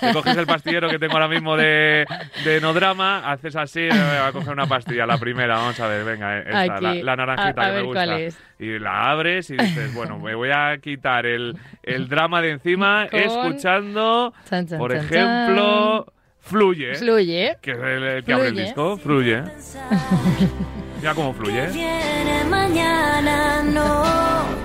[0.00, 2.06] te coges el pastillero que tengo ahora mismo de,
[2.44, 5.86] de no drama, haces así, eh, voy a coger una pastilla, la primera, vamos a
[5.88, 6.84] ver, venga, esta, Aquí.
[6.84, 8.18] la, la naranjita A- a que me gusta.
[8.60, 13.06] Y la abres y dices, bueno, me voy a quitar el, el drama de encima
[13.10, 16.06] Con- escuchando, Chan, chan, por chan, ejemplo,
[16.48, 17.58] Fluye, Fluye.
[17.60, 18.64] que es el, el que abre el Fluye.
[18.66, 19.42] disco, Fluye.
[21.00, 21.64] Mira cómo fluye.
[21.64, 21.70] ¿eh?
[21.72, 24.02] Viene mañana, no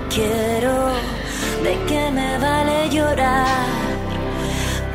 [0.10, 0.88] quiero.
[1.64, 3.46] ¿De qué me vale llorar?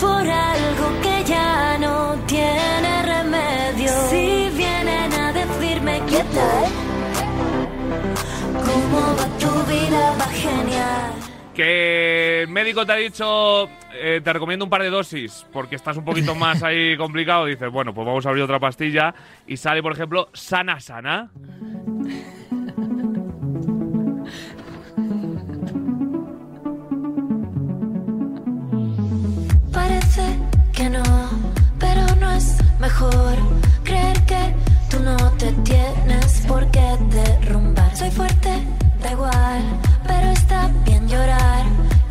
[0.01, 3.91] Por algo que ya no tiene remedio.
[4.11, 6.65] Si vienen a decirme qué tal,
[8.67, 11.08] cómo va tu vida, va genial.
[11.59, 15.97] Que el médico te ha dicho, eh, te recomiendo un par de dosis, porque estás
[15.97, 17.47] un poquito más ahí complicado.
[17.47, 19.13] Dices, bueno, pues vamos a abrir otra pastilla.
[19.45, 21.33] Y sale, por ejemplo, Sana Sana.
[29.73, 30.39] Parece
[30.73, 31.03] que no,
[31.81, 33.35] pero no es mejor
[33.83, 34.55] creer que
[34.91, 37.97] tú no te tienes por qué derrumbar.
[37.97, 38.63] Soy fuerte,
[39.03, 39.63] da igual,
[40.07, 41.65] pero está bien llorar.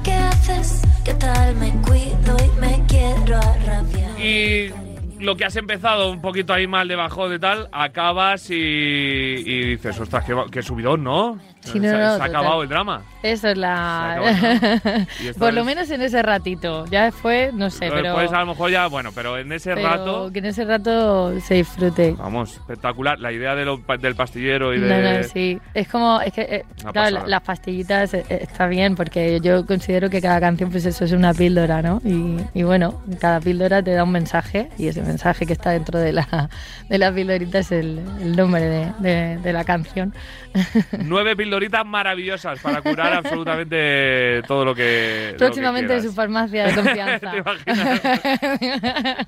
[0.03, 0.81] ¿Qué haces?
[1.03, 4.19] ¿Qué tal me cuido y me quiero arrabiar?
[4.19, 4.71] Y
[5.19, 9.99] lo que has empezado un poquito ahí mal debajo de tal, acabas y, y dices,
[9.99, 11.39] ostras, qué, qué subidón, ¿no?
[11.71, 13.01] Sí, no, se, no, se ha acabado el drama.
[13.23, 14.19] Eso es la...
[15.39, 16.85] Por lo es- menos en ese ratito.
[16.87, 18.03] Ya después, no sé, pero...
[18.03, 21.39] Después a lo mejor ya, bueno, pero en ese pero rato, que en ese rato
[21.41, 22.11] se disfrute.
[22.17, 23.19] vamos, espectacular.
[23.19, 25.23] La idea de lo- del pastillero y de...
[25.25, 25.59] Sí.
[25.73, 29.65] Es como, es que, eh, claro, la- las pastillitas eh, eh, está bien porque yo
[29.65, 32.01] considero que cada canción, pues eso es una píldora, ¿no?
[32.05, 35.99] Y, y bueno, cada píldora te da un mensaje y ese mensaje que está dentro
[35.99, 36.49] de la,
[36.89, 40.13] de la píldorita es el, el nombre de, de- de la canción.
[40.99, 45.33] Nueve pildoritas maravillosas para curar absolutamente todo lo que.
[45.37, 47.31] Próximamente en su farmacia de confianza.
[47.31, 48.01] ¿Te imaginas?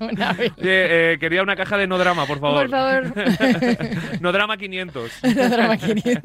[0.00, 0.30] Una.
[0.38, 2.68] Oye, eh, quería una caja de no drama, por favor.
[2.68, 3.12] Por favor.
[4.20, 5.20] no drama 500.
[5.50, 6.22] Drama 500.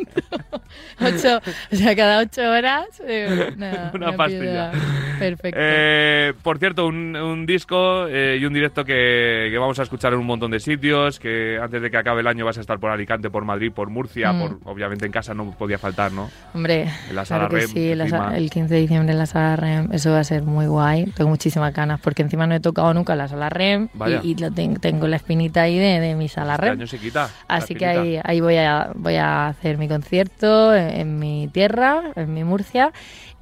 [1.02, 1.42] Ocho,
[1.72, 4.72] o sea, cada ocho horas eh, una, Una una pastilla.
[5.20, 5.58] Perfecto.
[5.60, 10.14] Eh, por cierto, un, un disco eh, y un directo que, que vamos a escuchar
[10.14, 12.80] en un montón de sitios, que antes de que acabe el año vas a estar
[12.80, 14.40] por Alicante, por Madrid, por Murcia, Mm.
[14.40, 16.30] por obviamente en casa no podía faltar, ¿no?
[16.54, 19.26] Hombre, en la sala claro que Rem, sí, la el 15 de diciembre en la
[19.26, 21.06] sala REM, eso va a ser muy guay.
[21.08, 24.22] Tengo muchísimas ganas porque encima no he tocado nunca la sala REM Vaya.
[24.24, 26.74] y, y lo ten- tengo la espinita ahí de, de mi sala Este REM.
[26.80, 27.30] año se quita.
[27.50, 32.04] Así que ahí, ahí voy, a, voy a hacer mi concierto en, en mi tierra,
[32.16, 32.94] en mi Murcia.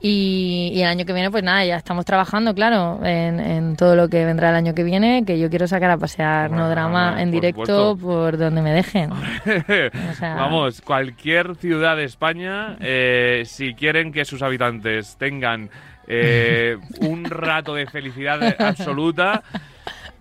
[0.06, 3.96] Y, y el año que viene, pues nada, ya estamos trabajando, claro, en, en todo
[3.96, 7.22] lo que vendrá el año que viene, que yo quiero sacar a pasear No Drama
[7.22, 7.98] en por directo supuesto.
[8.06, 9.12] por donde me dejen.
[9.13, 15.70] O sea- Vamos, cualquier ciudad de España, eh, si quieren que sus habitantes tengan
[16.06, 19.42] eh, un rato de felicidad absoluta,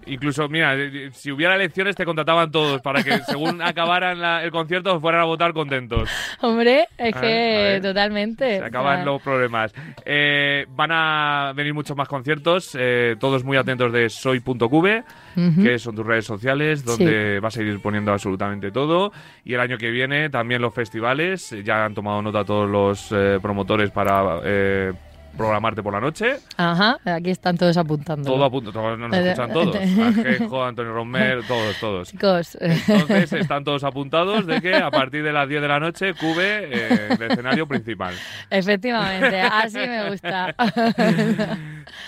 [0.06, 4.50] incluso, mira, eh, si hubiera elecciones te contrataban todos para que según acabaran la- el
[4.50, 6.08] concierto fueran a votar contentos.
[6.40, 8.58] Hombre, es que totalmente.
[8.58, 9.72] Se acaban los problemas.
[10.04, 15.04] Eh, van a venir muchos más conciertos, eh, todos muy atentos de soy.cube,
[15.36, 15.62] ujú.
[15.62, 19.12] que son tus redes sociales, donde vas a ir poniendo absolutamente todo.
[19.44, 23.10] Y el año que viene también los festivales, eh, ya han tomado nota todos los
[23.12, 24.92] eh, promotores para eh,
[25.37, 26.37] programarte por la noche.
[26.57, 28.31] Ajá, aquí están todos apuntando.
[28.31, 29.77] Todo a punto, todos nos escuchan todos.
[29.77, 32.09] Ajejo, Antonio Romero, todos, todos.
[32.11, 36.14] Chicos, Entonces están todos apuntados de que a partir de las 10 de la noche
[36.14, 38.14] Cube eh, el escenario principal.
[38.51, 40.55] efectivamente, así me gusta.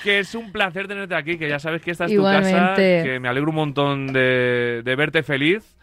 [0.02, 3.02] Que es un placer tenerte aquí, que ya sabes que esta es tu casa, Igualmente.
[3.04, 5.76] que me alegro un montón de, de verte feliz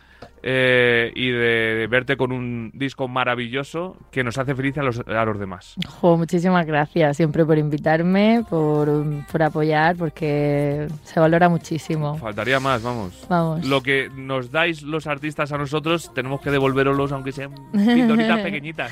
[0.44, 5.24] eh, y de, verte con un disco maravilloso que nos hace feliz a los, a
[5.24, 5.76] los demás.
[5.88, 8.90] Jo, muchísimas gracias siempre por invitarme, por,
[9.32, 12.18] por apoyar, porque se valora muchísimo.
[12.18, 13.26] Faltaría más, vamos.
[13.30, 13.66] Vamos.
[13.66, 18.92] Lo que nos dais los artistas a nosotros, tenemos que devolveroslos aunque sean pildoritas pequeñitas.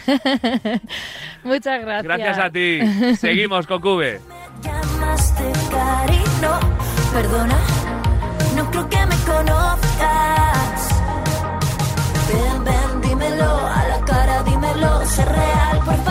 [1.43, 2.03] Muchas gracias.
[2.03, 3.15] Gracias a ti.
[3.15, 4.19] Seguimos con Cube.
[4.61, 6.59] llamaste cariño,
[7.11, 7.57] perdona,
[8.55, 10.38] no creo que me conozcas.
[15.09, 16.08] Sé real, por favor,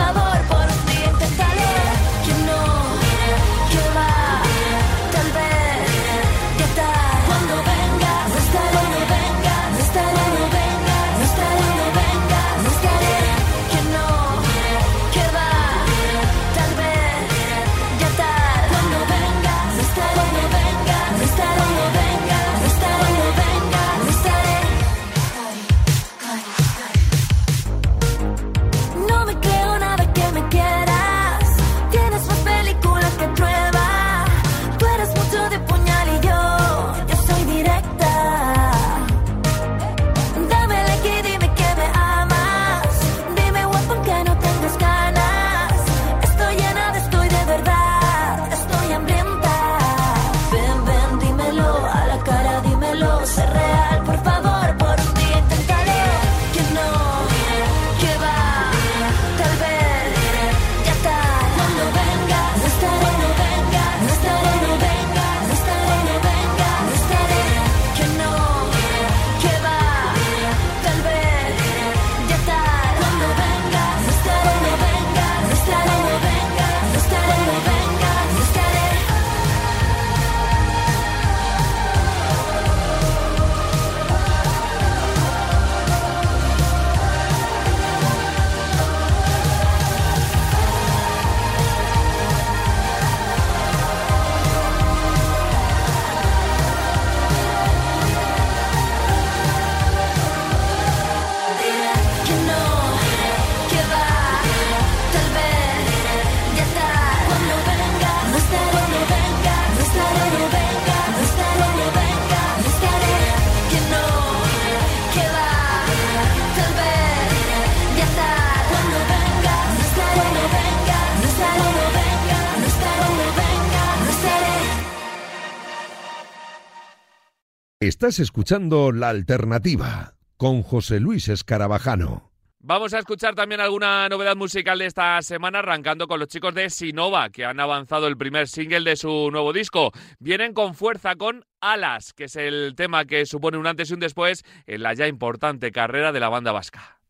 [127.99, 132.31] Estás escuchando La Alternativa con José Luis Escarabajano.
[132.59, 136.69] Vamos a escuchar también alguna novedad musical de esta semana, arrancando con los chicos de
[136.69, 139.91] Sinova, que han avanzado el primer single de su nuevo disco.
[140.17, 143.99] Vienen con fuerza con Alas, que es el tema que supone un antes y un
[143.99, 147.01] después en la ya importante carrera de la banda vasca.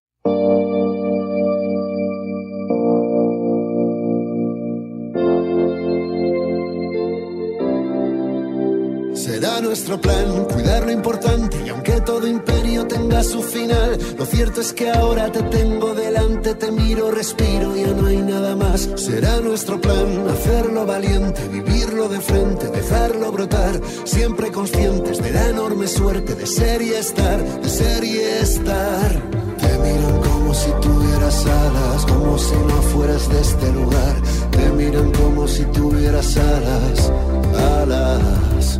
[9.62, 14.72] Nuestro plan cuidar lo importante y aunque todo imperio tenga su final, lo cierto es
[14.72, 18.90] que ahora te tengo delante, te miro, respiro, ya no hay nada más.
[18.96, 25.88] Será nuestro plan hacerlo valiente, vivirlo de frente, dejarlo brotar, siempre conscientes de la enorme
[25.88, 29.12] suerte de ser y estar, de ser y estar.
[29.60, 34.16] Te miran como si tuvieras alas, como si no fueras de este lugar.
[34.52, 37.12] Te miran como si tuvieras alas,
[37.56, 38.80] alas.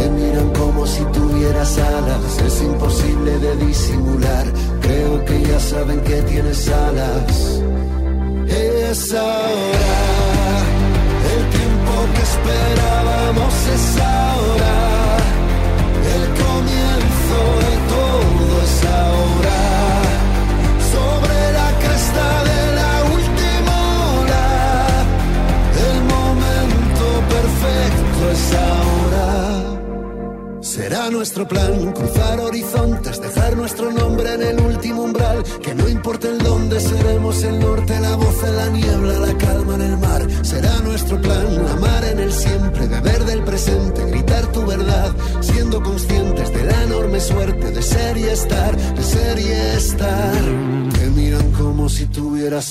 [0.00, 4.46] Te miran como si tuvieras alas, es imposible de disimular.
[4.80, 7.60] Creo que ya saben que tienes alas.
[8.48, 9.92] Es ahora,
[11.34, 14.79] el tiempo que esperábamos es ahora.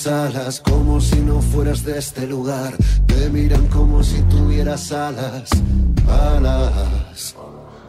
[0.06, 2.74] Alas, como si no fueras de este lugar.
[3.06, 5.50] Te miran como si tuvieras alas,
[6.08, 7.34] alas.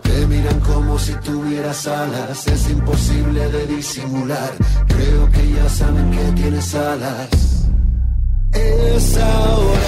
[0.01, 4.51] Te miran como si tuvieras alas, es imposible de disimular.
[4.87, 7.29] Creo que ya saben que tienes alas.
[8.53, 9.80] Es ahora,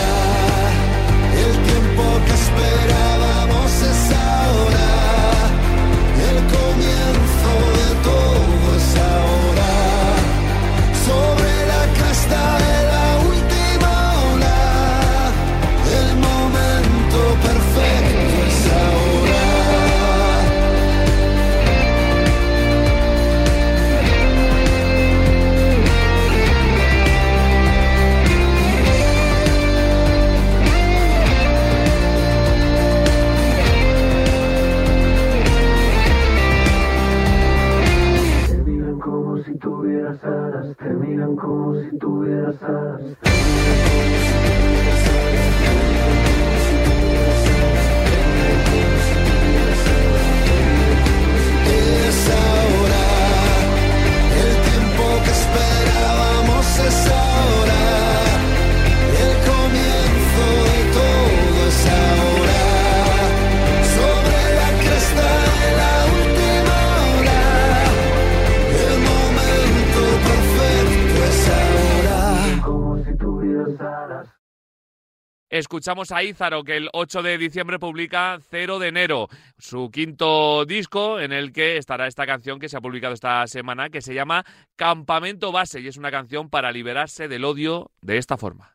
[75.74, 81.20] Escuchamos a Ízaro, que el 8 de diciembre publica Cero de enero, su quinto disco,
[81.20, 84.46] en el que estará esta canción que se ha publicado esta semana, que se llama
[84.76, 88.73] Campamento Base, y es una canción para liberarse del odio de esta forma.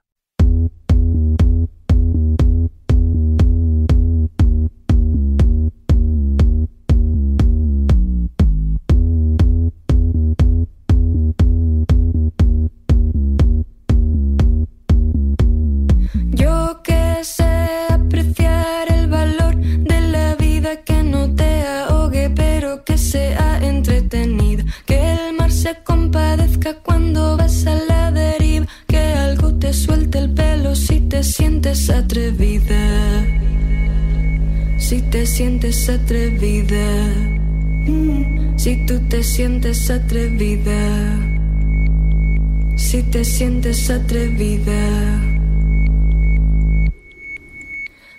[32.09, 33.27] Atrevida.
[34.79, 36.87] Si te sientes atrevida.
[38.57, 40.81] Si tú te sientes atrevida.
[42.77, 44.83] Si te sientes atrevida.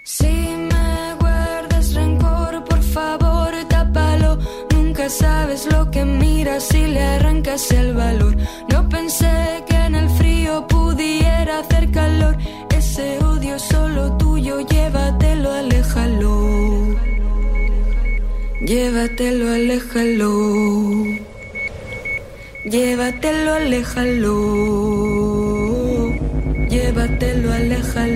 [0.04, 0.34] Si
[0.70, 4.38] me guardas rencor, por favor, tápalo.
[4.72, 8.36] Nunca sabes lo que miras si le arrancas el valor.
[8.72, 12.38] No pensé que en el frío pudiera hacer calor.
[13.32, 16.36] Odio solo tuyo, llévatelo, aléjalo.
[18.62, 20.34] Llévatelo, aléjalo.
[22.66, 24.38] Llévatelo, aléjalo.
[26.70, 28.09] Llévatelo, aléjalo.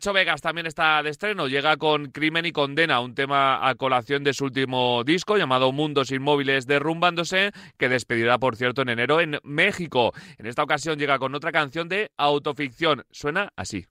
[0.00, 4.24] Nacho Vegas también está de estreno, llega con Crimen y Condena, un tema a colación
[4.24, 9.38] de su último disco llamado Mundos Inmóviles Derrumbándose, que despedirá, por cierto, en enero en
[9.42, 10.14] México.
[10.38, 13.84] En esta ocasión llega con otra canción de autoficción, suena así.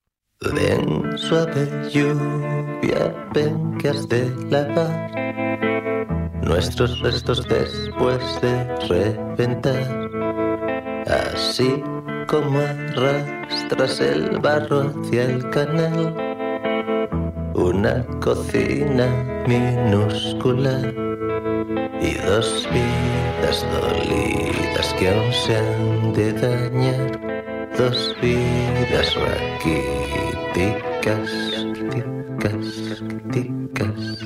[0.52, 5.12] Ven suave lluvia, ven que has de lavar
[6.42, 10.10] nuestros restos después de reventar.
[11.06, 11.84] Así
[12.30, 16.14] como arrastras el barro hacia el canal,
[17.56, 19.08] una cocina
[19.48, 20.94] minúscula
[22.00, 27.20] y dos vidas dolidas que aún se han de dañar,
[27.76, 30.78] dos vidas raquíticas,
[32.38, 32.70] raquíticas,
[33.32, 34.19] raquíticas,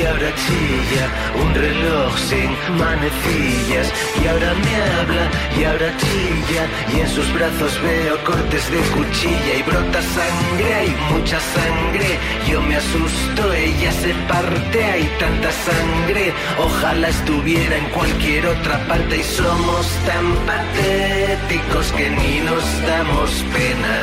[0.00, 1.06] y ahora chilla,
[1.42, 3.92] un reloj sin manecillas.
[4.22, 5.24] Y ahora me habla,
[5.58, 6.62] y ahora chilla,
[6.94, 9.52] y en sus brazos veo cortes de cuchilla.
[9.58, 12.08] Y brota sangre, hay mucha sangre.
[12.48, 16.32] Yo me asusto, ella se parte, hay tanta sangre.
[16.58, 19.18] Ojalá estuviera en cualquier otra parte.
[19.18, 23.96] Y somos tan patéticos que ni nos damos pena.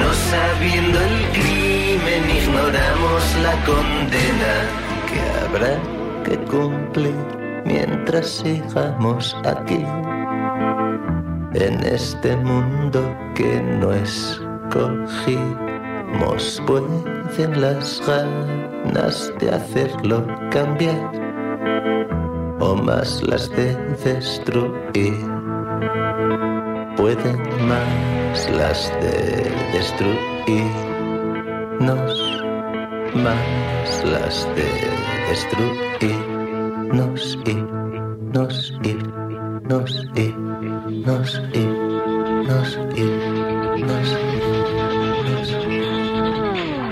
[0.00, 4.85] No sabiendo el crimen, ignoramos la condena
[5.46, 5.80] habrá
[6.24, 7.14] que cumplir
[7.64, 9.84] mientras sigamos aquí.
[11.54, 13.00] En este mundo
[13.34, 14.42] que no escogimos,
[16.66, 21.10] pueden las ganas de hacerlo cambiar
[22.60, 23.74] o más las de
[24.04, 25.36] destruir
[26.96, 27.38] pueden
[27.68, 30.32] más las de destruirnos,
[33.14, 37.58] más las de destruirnos y
[38.32, 39.06] nos ir,
[39.68, 40.36] nos ir,
[41.06, 41.68] nos ir,
[42.48, 43.20] nos ir,
[43.86, 44.16] nos ir.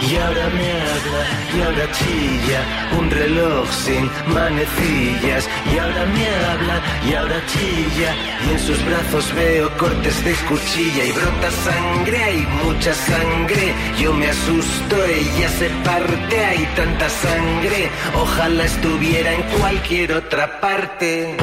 [0.01, 1.23] Y ahora habla,
[1.55, 2.61] y ahora chilla,
[2.99, 5.49] un reloj sin manecillas.
[5.73, 8.15] Y ahora me habla, y ahora chilla,
[8.47, 11.05] y en sus brazos veo cortes de cuchilla.
[11.05, 13.75] Y brota sangre, hay mucha sangre.
[13.99, 17.91] Yo me asusto, ella se parte, hay tanta sangre.
[18.15, 21.37] Ojalá estuviera en cualquier otra parte.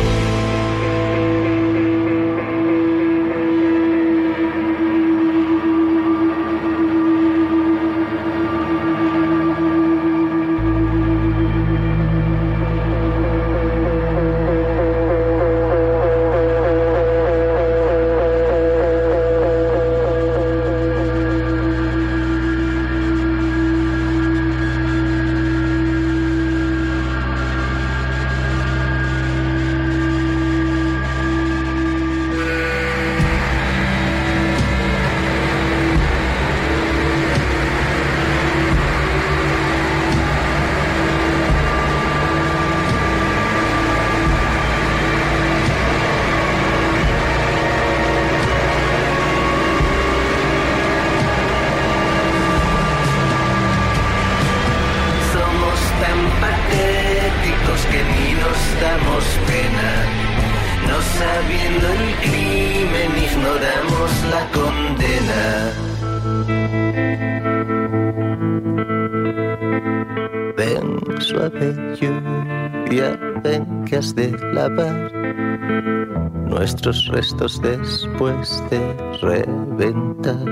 [77.11, 78.79] Restos después de
[79.21, 80.45] reventar.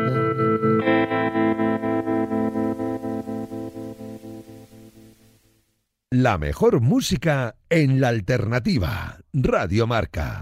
[6.11, 9.19] La mejor música en la alternativa.
[9.31, 10.38] Radio Marca.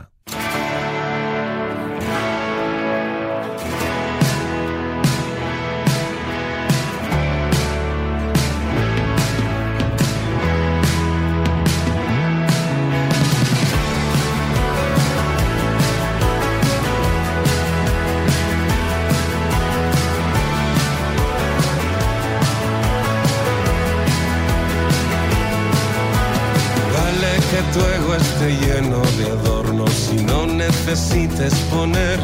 [28.56, 32.20] Lleno de adornos y no necesites poner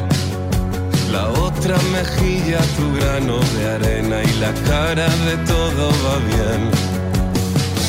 [1.12, 6.62] la otra mejilla, tu grano de arena y la cara de todo va bien.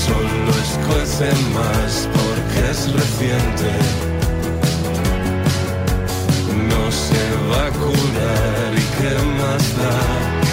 [0.07, 3.71] Solo escuece más porque es reciente.
[6.69, 10.44] No se va a curar y qué más da.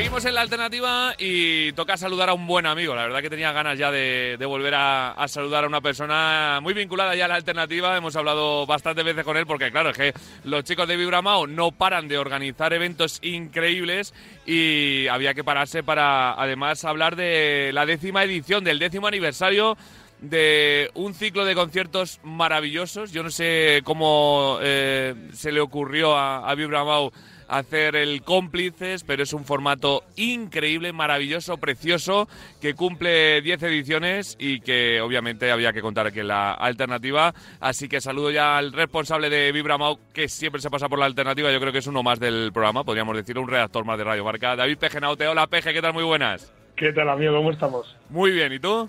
[0.00, 2.94] Seguimos en la alternativa y toca saludar a un buen amigo.
[2.94, 7.14] La verdad que tenía ganas ya de, volver a, saludar a una persona muy vinculada
[7.14, 7.94] ya a la alternativa.
[7.94, 11.70] Hemos hablado bastantes veces con él porque, claro, es que los chicos de Vibramao no
[11.70, 14.14] paran de organizar eventos increíbles
[14.46, 19.76] y había que pararse para, además, hablar de la décima edición, del décimo aniversario
[20.22, 23.12] de un ciclo de conciertos maravillosos.
[23.12, 27.12] Yo no sé cómo eh, se le ocurrió a, a Vibramau
[27.50, 32.28] hacer el cómplices, pero es un formato increíble, maravilloso, precioso,
[32.60, 37.34] que cumple 10 ediciones y que obviamente había que contar aquí en la alternativa.
[37.60, 41.50] Así que saludo ya al responsable de Vibramau, que siempre se pasa por la alternativa,
[41.52, 44.24] yo creo que es uno más del programa, podríamos decir, un redactor más de Radio
[44.24, 44.54] Marca.
[44.54, 45.92] David Pejenaute, hola Peje, ¿qué tal?
[45.92, 46.52] Muy buenas.
[46.76, 47.34] ¿Qué tal, amigo?
[47.34, 47.96] ¿Cómo estamos?
[48.08, 48.88] Muy bien, ¿y tú?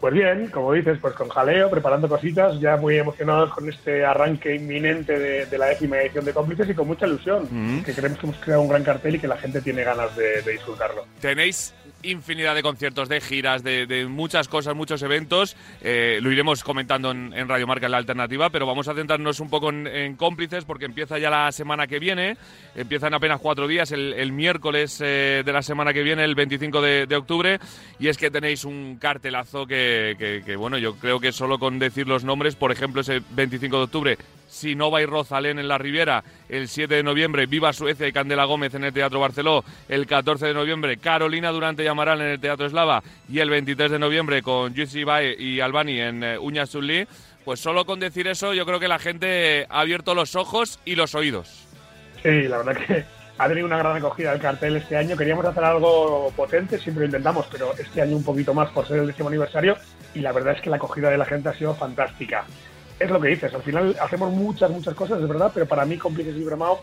[0.00, 4.54] Pues bien, como dices, pues con jaleo, preparando cositas, ya muy emocionados con este arranque
[4.54, 7.82] inminente de, de la décima edición de Cómplices y con mucha ilusión, Mm.
[7.82, 10.40] que creemos que hemos creado un gran cartel y que la gente tiene ganas de,
[10.42, 11.04] de disfrutarlo.
[11.20, 15.56] Tenéis infinidad de conciertos, de giras, de, muchas cosas, muchos eventos.
[15.82, 19.50] Eh, lo iremos comentando en, Radio Marca en la alternativa, pero vamos a centrarnos un
[19.50, 22.36] poco en, cómplices porque empieza ya la semana que viene.
[22.74, 27.16] Empiezan apenas cuatro días, el, miércoles eh, de la semana que viene, el 25 de,
[27.16, 27.58] octubre.
[27.98, 32.06] Y es que tenéis un cartelazo que- que, bueno, yo creo que solo con decir
[32.08, 34.18] los nombres, por ejemplo, ese 25 de octubre,
[34.50, 38.74] Sinova y Rosalén en la Riviera, el 7 de noviembre, Viva Suecia y Candela Gómez
[38.74, 42.66] en el Teatro Barceló, el 14 de noviembre, Carolina Durante y Amaral en el Teatro
[42.66, 46.70] Eslava, y el 23 de noviembre con Jussi Bae y Albani en eh, Uñas
[47.44, 50.94] pues solo con decir eso yo creo que la gente ha abierto los ojos y
[50.94, 51.66] los oídos.
[52.22, 53.04] Sí, la verdad que
[53.38, 55.16] ha tenido una gran acogida el cartel este año.
[55.16, 58.98] Queríamos hacer algo potente, siempre lo intentamos, pero este año un poquito más por ser
[58.98, 59.76] el décimo aniversario
[60.14, 62.44] y la verdad es que la acogida de la gente ha sido fantástica.
[63.00, 65.96] Es lo que dices, al final hacemos muchas, muchas cosas, es verdad, pero para mí
[65.96, 66.80] Cómplices y Bramao,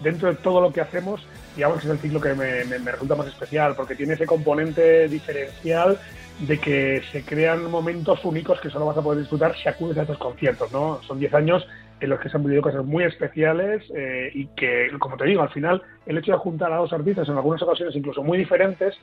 [0.00, 2.92] dentro de todo lo que hacemos, digamos que es el ciclo que me, me- me
[2.92, 5.98] resulta más especial, porque tiene ese componente diferencial
[6.46, 10.02] de que se crean momentos únicos que solo vas a poder disfrutar si acudes a
[10.02, 11.02] estos conciertos, ¿no?
[11.02, 11.66] Son 10 años
[11.98, 15.42] en los que se han vivido cosas muy especiales eh, y que, como te digo,
[15.42, 18.94] al final el hecho de juntar a dos artistas en algunas ocasiones incluso muy diferentes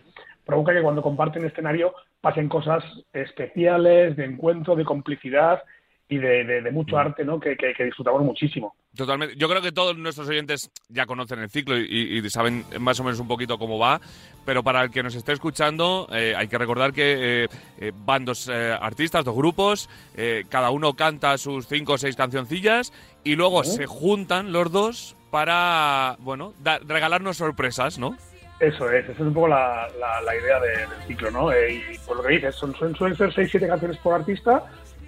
[0.45, 5.63] provoca que cuando comparten escenario pasen cosas especiales, de encuentro, de complicidad
[6.09, 7.39] y de, de- de mucho arte, ¿no?
[7.39, 8.75] Que, que- que disfrutamos muchísimo.
[8.95, 9.35] Totalmente.
[9.37, 13.03] Yo creo que todos nuestros oyentes ya conocen el ciclo y, y saben más o
[13.03, 13.99] menos un poquito cómo va,
[14.45, 17.47] pero para el que nos esté escuchando eh, hay que recordar que eh,
[17.79, 22.15] eh, van dos eh, artistas, dos grupos, eh, cada uno canta sus cinco o seis
[22.15, 22.93] cancioncillas
[23.23, 28.15] y luego se juntan los dos para, bueno, da- regalarnos sorpresas, ¿no?
[28.59, 31.51] Eso es, esa es un poco la, la- la idea de- del ciclo, ¿no?
[31.51, 34.63] Eh, y por lo que dices, son, suelen, ser 6-7 canciones por artista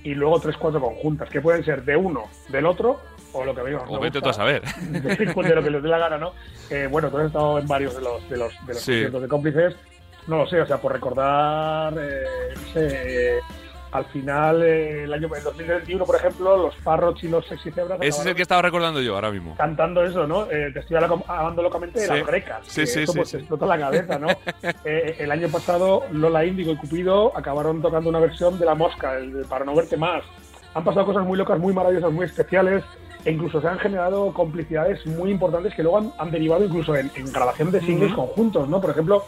[0.06, 3.00] y luego 3-4 conjuntas, que pueden ser de uno, del otro,
[3.34, 3.78] o lo que veis.
[3.88, 4.62] O vete tú a saber.
[4.64, 6.32] De, de lo que les dé la gana, ¿no?
[6.70, 8.92] Eh, bueno, tú has estado en varios de los, de los, de los Sí.
[8.92, 9.76] conciertos de cómplices.
[10.28, 12.24] No lo sé, o sea, por recordar, eh,
[12.56, 12.88] no sé,
[13.38, 13.40] eh,
[13.96, 18.00] al final, eh, el año el 2021, por ejemplo, los Parrots y los Sexy Zebras
[18.02, 19.56] Ese es el que estaba recordando yo ahora mismo.
[19.58, 20.44] cantando eso, ¿no?
[20.52, 22.14] Eh, te estoy hablando locamente de Sí.
[22.14, 22.60] las grecas.
[22.68, 23.38] Sí, sí, eso sí, pues sí.
[23.38, 24.28] explota la cabeza, ¿no?
[24.86, 29.18] Eh, el año pasado Lola Índigo y Cupido acabaron tocando una versión de La Mosca,
[29.18, 30.24] el de Para no verte más.
[30.74, 32.84] Han pasado cosas muy locas, muy maravillosas, muy especiales
[33.24, 37.10] e incluso se han generado complicidades muy importantes que luego han, han derivado incluso en,
[37.16, 38.22] en grabación de singles Ujú.
[38.28, 38.80] conjuntos, ¿no?
[38.80, 39.24] Por ejemplo,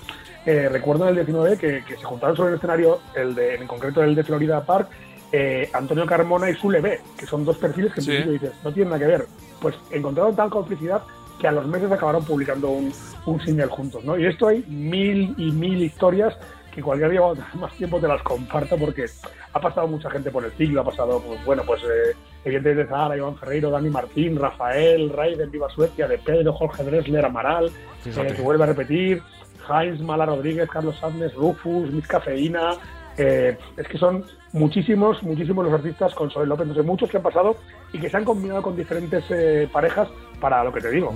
[0.45, 3.67] eh, recuerdo en el 19 que, que se juntaron sobre el escenario, el de, en
[3.67, 4.87] concreto el de Florida Park,
[5.31, 8.11] eh, Antonio Carmona y Sule B, que son dos perfiles que en Sí.
[8.11, 9.25] principio dices, no tienen nada que ver.
[9.61, 11.01] Pues encontraron tal complicidad
[11.39, 12.91] que a los meses acabaron publicando un,
[13.25, 14.17] un single juntos, ¿no?
[14.17, 16.35] Y esto hay mil y mil historias
[16.73, 19.05] que cualquier día cuando más tiempo te las comparto porque
[19.53, 22.15] ha pasado mucha gente por el ciclo, ha pasado, pues bueno, pues eh,
[22.45, 27.71] evidentemente Zahara, Iván Ferreiro, Dani Martín, Rafael, Raiden, Viva Suecia, De Pedro, Jorge Dresler, Amaral,
[28.05, 29.21] eh, que vuelve a repetir,
[29.69, 32.71] Heinz, Mala Rodríguez, Carlos Sánchez, Rufus, Miss Cafeína,
[33.17, 34.23] eh, es que son
[34.57, 37.55] muchísimos, muchísimos los artistas con Soel López, no sé, muchos que han pasado
[37.93, 40.07] y que se han combinado con diferentes eh, parejas
[40.39, 41.11] para lo que te digo,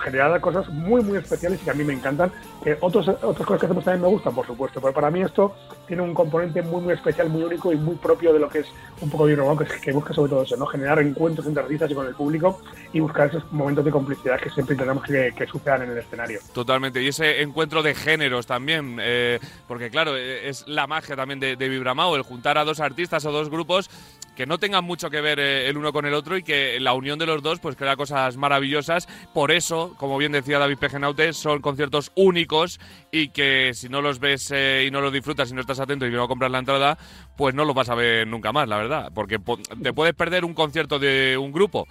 [0.00, 2.30] generar cosas muy, muy especiales y que a mí me encantan.
[2.62, 5.56] Que otros, otras cosas que hacemos también me gustan, por supuesto, pero para mí esto
[5.88, 8.66] tiene un componente muy, muy especial, muy único y muy propio de lo que es
[9.00, 10.66] un poco Vibro que, es- que busca sobre todo eso, ¿no?
[10.66, 12.60] Generar encuentros entre artistas y con el público
[12.92, 16.38] y buscar esos momentos de complicidad que siempre intentamos que, que sucedan en el escenario.
[16.52, 17.02] Totalmente.
[17.02, 21.56] Y ese encuentro de géneros también, eh, porque claro, eh, es la magia también de,
[21.56, 23.90] de Vibramao, el juntar a dos artistas o dos grupos
[24.36, 26.94] que no tengan mucho que ver eh, el uno con el otro y que la
[26.94, 29.06] unión de los dos pues crea cosas maravillosas.
[29.34, 32.80] Por eso, como bien decía David Pejenaute, son conciertos únicos
[33.12, 36.06] y que si no los ves eh, y no los disfrutas y no estás atento
[36.06, 36.96] y no compras la entrada,
[37.36, 39.12] pues no los vas a ver nunca más, la verdad.
[39.14, 41.86] Porque po- te puedes perder un concierto de un grupo,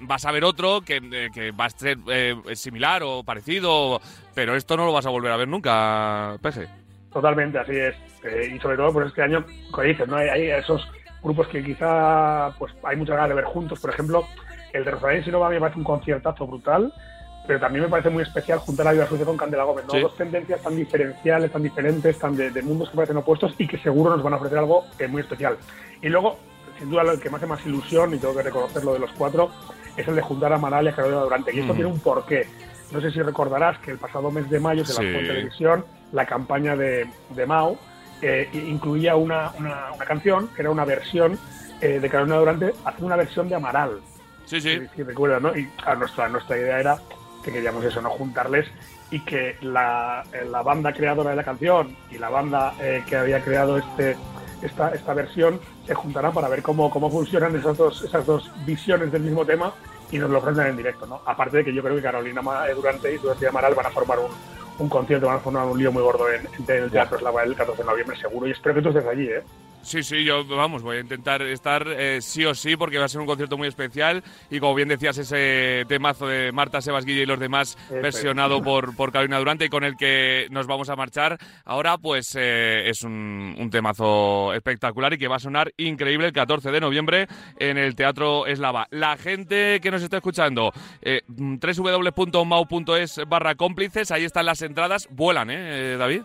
[0.00, 1.98] vas a ver otro que, eh, que va a ser
[2.54, 4.00] similar o parecido,
[4.34, 6.83] pero esto no lo vas a volver a ver nunca, Peje.
[7.14, 7.94] Totalmente, así es.
[8.24, 10.16] Eh, y sobre todo, pues este año, como dices, ¿no?
[10.16, 10.86] hay, hay esos
[11.22, 13.80] grupos que quizá pues hay muchas ganas de ver juntos.
[13.80, 14.26] Por ejemplo,
[14.74, 16.92] el de Rosalén Sinova me parece un conciertazo brutal,
[17.46, 19.84] pero también me parece muy especial juntar a Viva Suecia con Candela Gómez.
[19.86, 19.92] ¿no?
[19.92, 20.00] Sí.
[20.00, 23.78] Dos tendencias tan diferenciales, tan diferentes, tan de, de mundos que parecen opuestos y que
[23.78, 25.56] seguro nos van a ofrecer algo eh, muy especial.
[26.02, 26.36] Y luego,
[26.78, 29.50] sin duda, lo que me hace más ilusión, y tengo que reconocerlo de los cuatro,
[29.96, 31.54] es el de juntar a Amaral y a Carolina Durante.
[31.54, 31.76] Y esto Mm.
[31.76, 32.48] tiene un porqué.
[32.90, 35.02] No sé si recordarás que el pasado mes de mayo se Sí.
[35.02, 37.78] lanzó en televisión la campaña de, de Mao,
[38.22, 41.38] eh, incluía una, una- una canción que era una versión
[41.80, 44.00] eh, de Carolina Durante, hace una versión de Amaral.
[44.46, 44.78] Sí, sí.
[44.78, 45.56] Si, si recuerdas, ¿no?
[45.56, 46.98] Y a nuestra, nuestra idea era
[47.42, 48.66] que queríamos eso, no juntarles
[49.10, 53.16] y que la, eh, la banda creadora de la canción y la banda eh, que
[53.16, 54.16] había creado este
[54.62, 59.12] esta, esta versión se juntarán para ver cómo, cómo funcionan esas dos, esas dos visiones
[59.12, 59.74] del mismo tema
[60.10, 61.20] y nos lo ofrecen en directo, ¿no?
[61.26, 64.18] Aparte de que yo creo que Carolina eh, Durante y Durante Amaral van a formar
[64.20, 64.30] un,
[64.78, 67.54] un concierto, van a formar un lío muy gordo en, en el Teatro Eslava el
[67.54, 69.42] 14 de noviembre seguro y espero que tú estés allí, ¿eh?
[69.84, 73.08] Sí, sí, yo, vamos, voy a intentar estar eh, sí o sí porque va a
[73.08, 77.22] ser un concierto muy especial y como bien decías, ese temazo de Marta Sebas Guille
[77.22, 80.96] y los demás versionado por, por Carolina Durante y con el que nos vamos a
[80.96, 86.26] marchar ahora, pues eh, es un, un temazo espectacular y que va a sonar increíble
[86.26, 87.28] el 14 de noviembre
[87.58, 88.86] en el Teatro Eslava.
[88.90, 90.72] La gente que nos está escuchando,
[91.02, 96.22] eh, www.mau.es barra cómplices, ahí están las entradas, vuelan, ¿eh, David?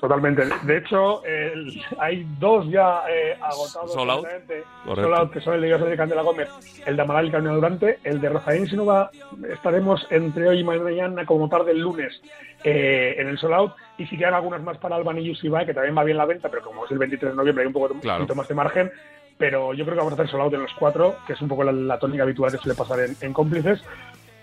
[0.00, 0.44] Totalmente.
[0.62, 3.92] De hecho, el- hay dos ya eh, agotados.
[3.92, 4.26] Sold out.
[4.86, 6.48] Sold out, que son el de Dios de Candela Gómez,
[6.86, 7.98] el de Amaral y Carolina Durante.
[8.04, 9.10] El de Rosalén Sinova
[9.52, 12.20] estaremos entre hoy y mañana, como tarde el lunes,
[12.64, 13.72] eh, en el Sold Out.
[13.98, 15.24] Y si quedan algunas más para Alban y
[15.66, 17.72] que también va bien la venta, pero como es el 23 de noviembre hay un
[17.74, 18.26] poco, Claro.
[18.34, 18.90] más de margen.
[19.36, 21.48] Pero yo creo que vamos a hacer Sold Out en los cuatro, que es un
[21.48, 23.82] poco la, la tónica habitual que suele pasar en, en cómplices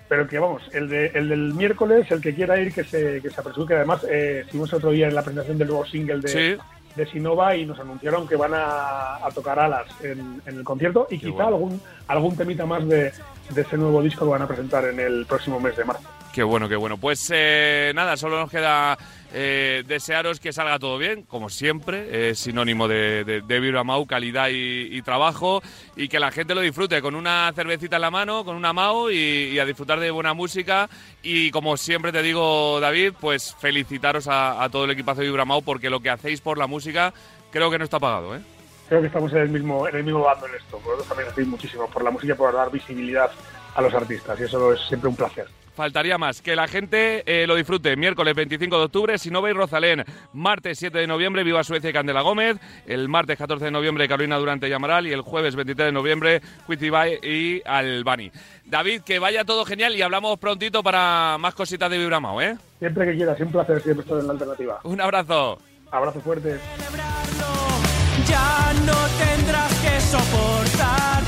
[0.08, 3.30] pero que vamos, el, de, el del miércoles, el que quiera ir, que se, que
[3.30, 6.28] se apresure, que además eh, estuvimos otro día en la presentación del nuevo single de,
[6.30, 6.58] Sí.
[6.96, 11.08] de Sinova y nos anunciaron que van a, a tocar alas en, en el concierto
[11.10, 11.48] y Qué quizá bueno.
[11.48, 13.12] algún, algún temita más de,
[13.50, 16.08] de ese nuevo disco que van a presentar en el próximo mes de marzo.
[16.34, 16.98] Qué bueno, qué bueno.
[16.98, 18.98] Pues eh, nada, solo nos queda
[19.34, 24.06] eh, desearos que salga todo bien, como siempre, es sinónimo de, de, de Vibra Mau,
[24.06, 25.62] calidad y, y trabajo,
[25.96, 29.10] y que la gente lo disfrute con una cervecita en la mano, con una Mau
[29.10, 29.16] y,
[29.54, 30.90] y a disfrutar de buena música.
[31.22, 35.46] Y como siempre te digo, David, pues felicitaros a, a todo el equipazo de Vibra
[35.46, 37.14] Mau porque lo que hacéis por la música
[37.52, 38.42] creo que no está pagado, ¿eh?
[38.88, 40.80] Creo que estamos en el mismo, en el mismo bando en esto.
[40.80, 43.30] Vosotros también hacéis muchísimo por la música por dar visibilidad
[43.76, 45.46] a los artistas y eso es siempre un placer.
[45.78, 47.96] Faltaría más, que la gente eh, lo disfrute.
[47.96, 50.04] Miércoles 25 de octubre, Sinova y Rosalén.
[50.34, 52.58] Martes 7 de noviembre, Viva Suecia y Candela Gómez.
[52.88, 55.06] El martes 14 de noviembre, Carolina Durante y Amaral.
[55.06, 58.32] Y el jueves 23 de noviembre, Cuitibay y Albani.
[58.66, 62.58] David, que vaya todo genial y hablamos prontito para más cositas de Vibramao, ¿eh?
[62.80, 64.80] Siempre que quieras, un placer siempre estar en la alternativa.
[64.84, 65.60] Un abrazo.
[65.92, 66.58] Abrazo fuerte.
[68.26, 71.22] Ya no tendrás que soportar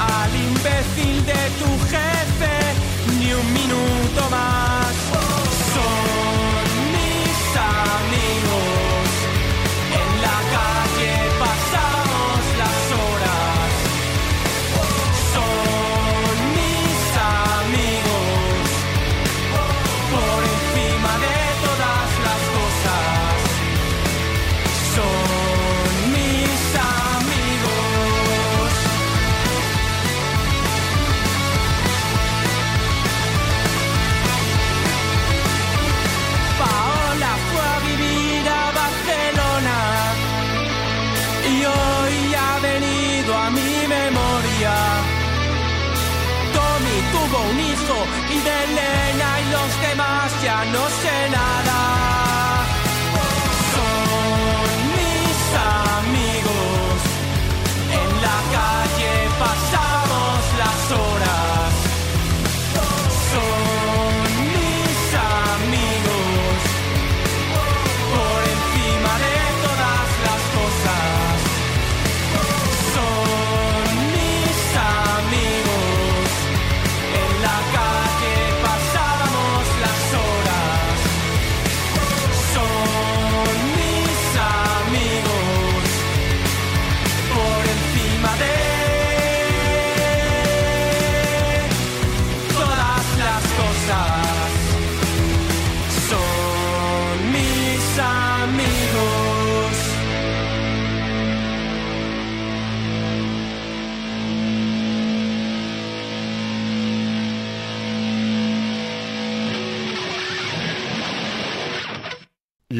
[0.00, 2.83] al imbécil de tu jefe
[3.24, 4.94] ni un minuto más.
[5.74, 8.73] Son mis amigos.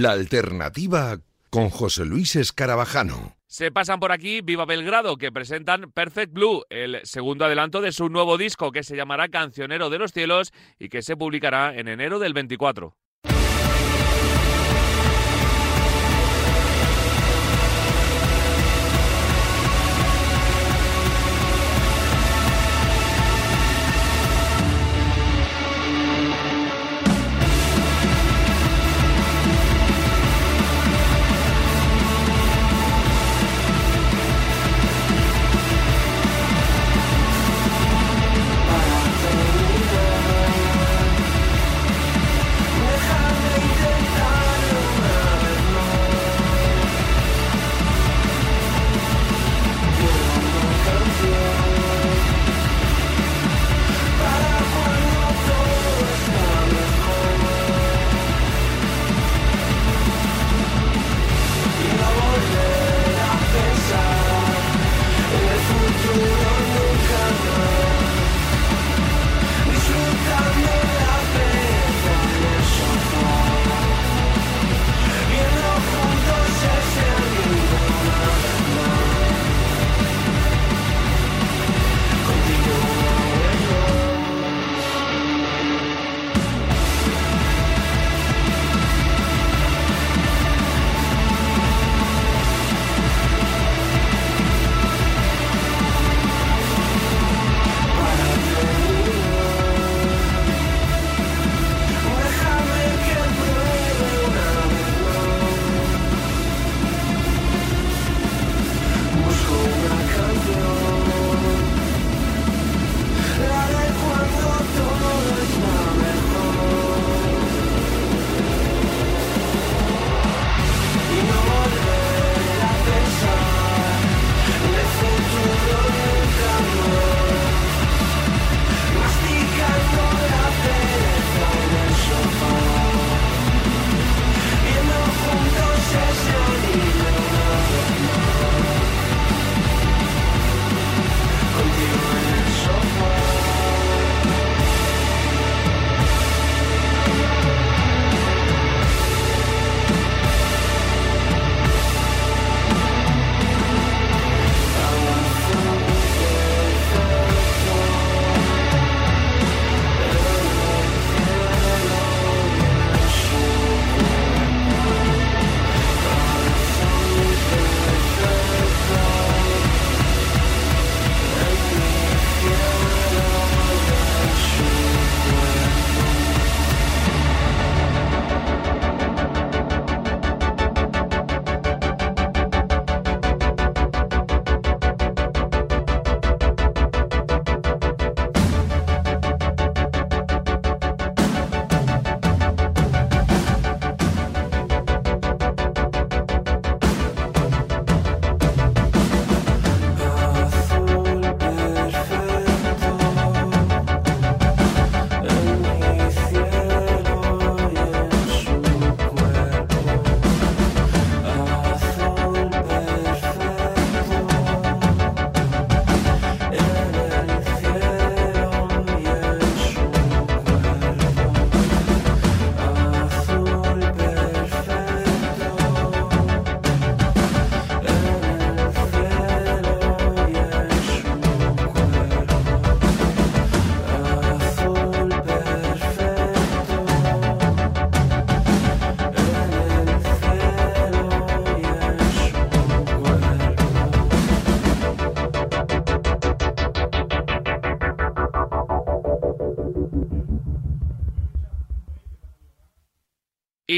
[0.05, 3.39] La alternativa con José Luis Escarabajano.
[3.47, 8.11] Se pasan por aquí Viva Belgrado, que presentan Perfect Blue, el segundo adelanto de su
[8.11, 12.19] nuevo disco que se llamará Cancionero de los Cielos y que se publicará en enero
[12.19, 12.95] del 24.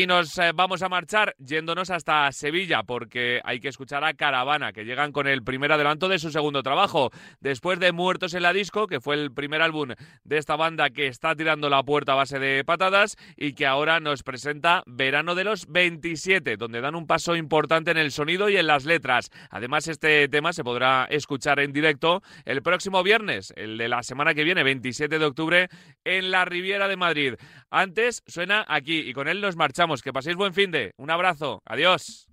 [0.07, 4.85] Nos eh, vamos a marchar yéndonos hasta Sevilla porque hay que escuchar a Caravana, que
[4.85, 7.11] llegan con el primer adelanto de su segundo trabajo.
[7.41, 11.09] Después de Muertos en la Disco, que fue el primer álbum de esta banda que
[11.09, 15.43] está tirando la puerta a base de patadas y que ahora nos presenta Verano de
[15.43, 19.31] los 27, donde dan un paso importante en el sonido y en las letras.
[19.51, 24.35] Además, este tema se podrá escuchar en directo el próximo viernes, el de la semana
[24.35, 25.69] que viene, 27 de octubre,
[26.05, 27.35] en la Riviera de Madrid.
[27.71, 30.03] Antes suena aquí y con él nos marchamos.
[30.03, 30.93] Que paséis buen fin de.
[30.97, 31.63] Un abrazo.
[31.65, 32.29] Adiós.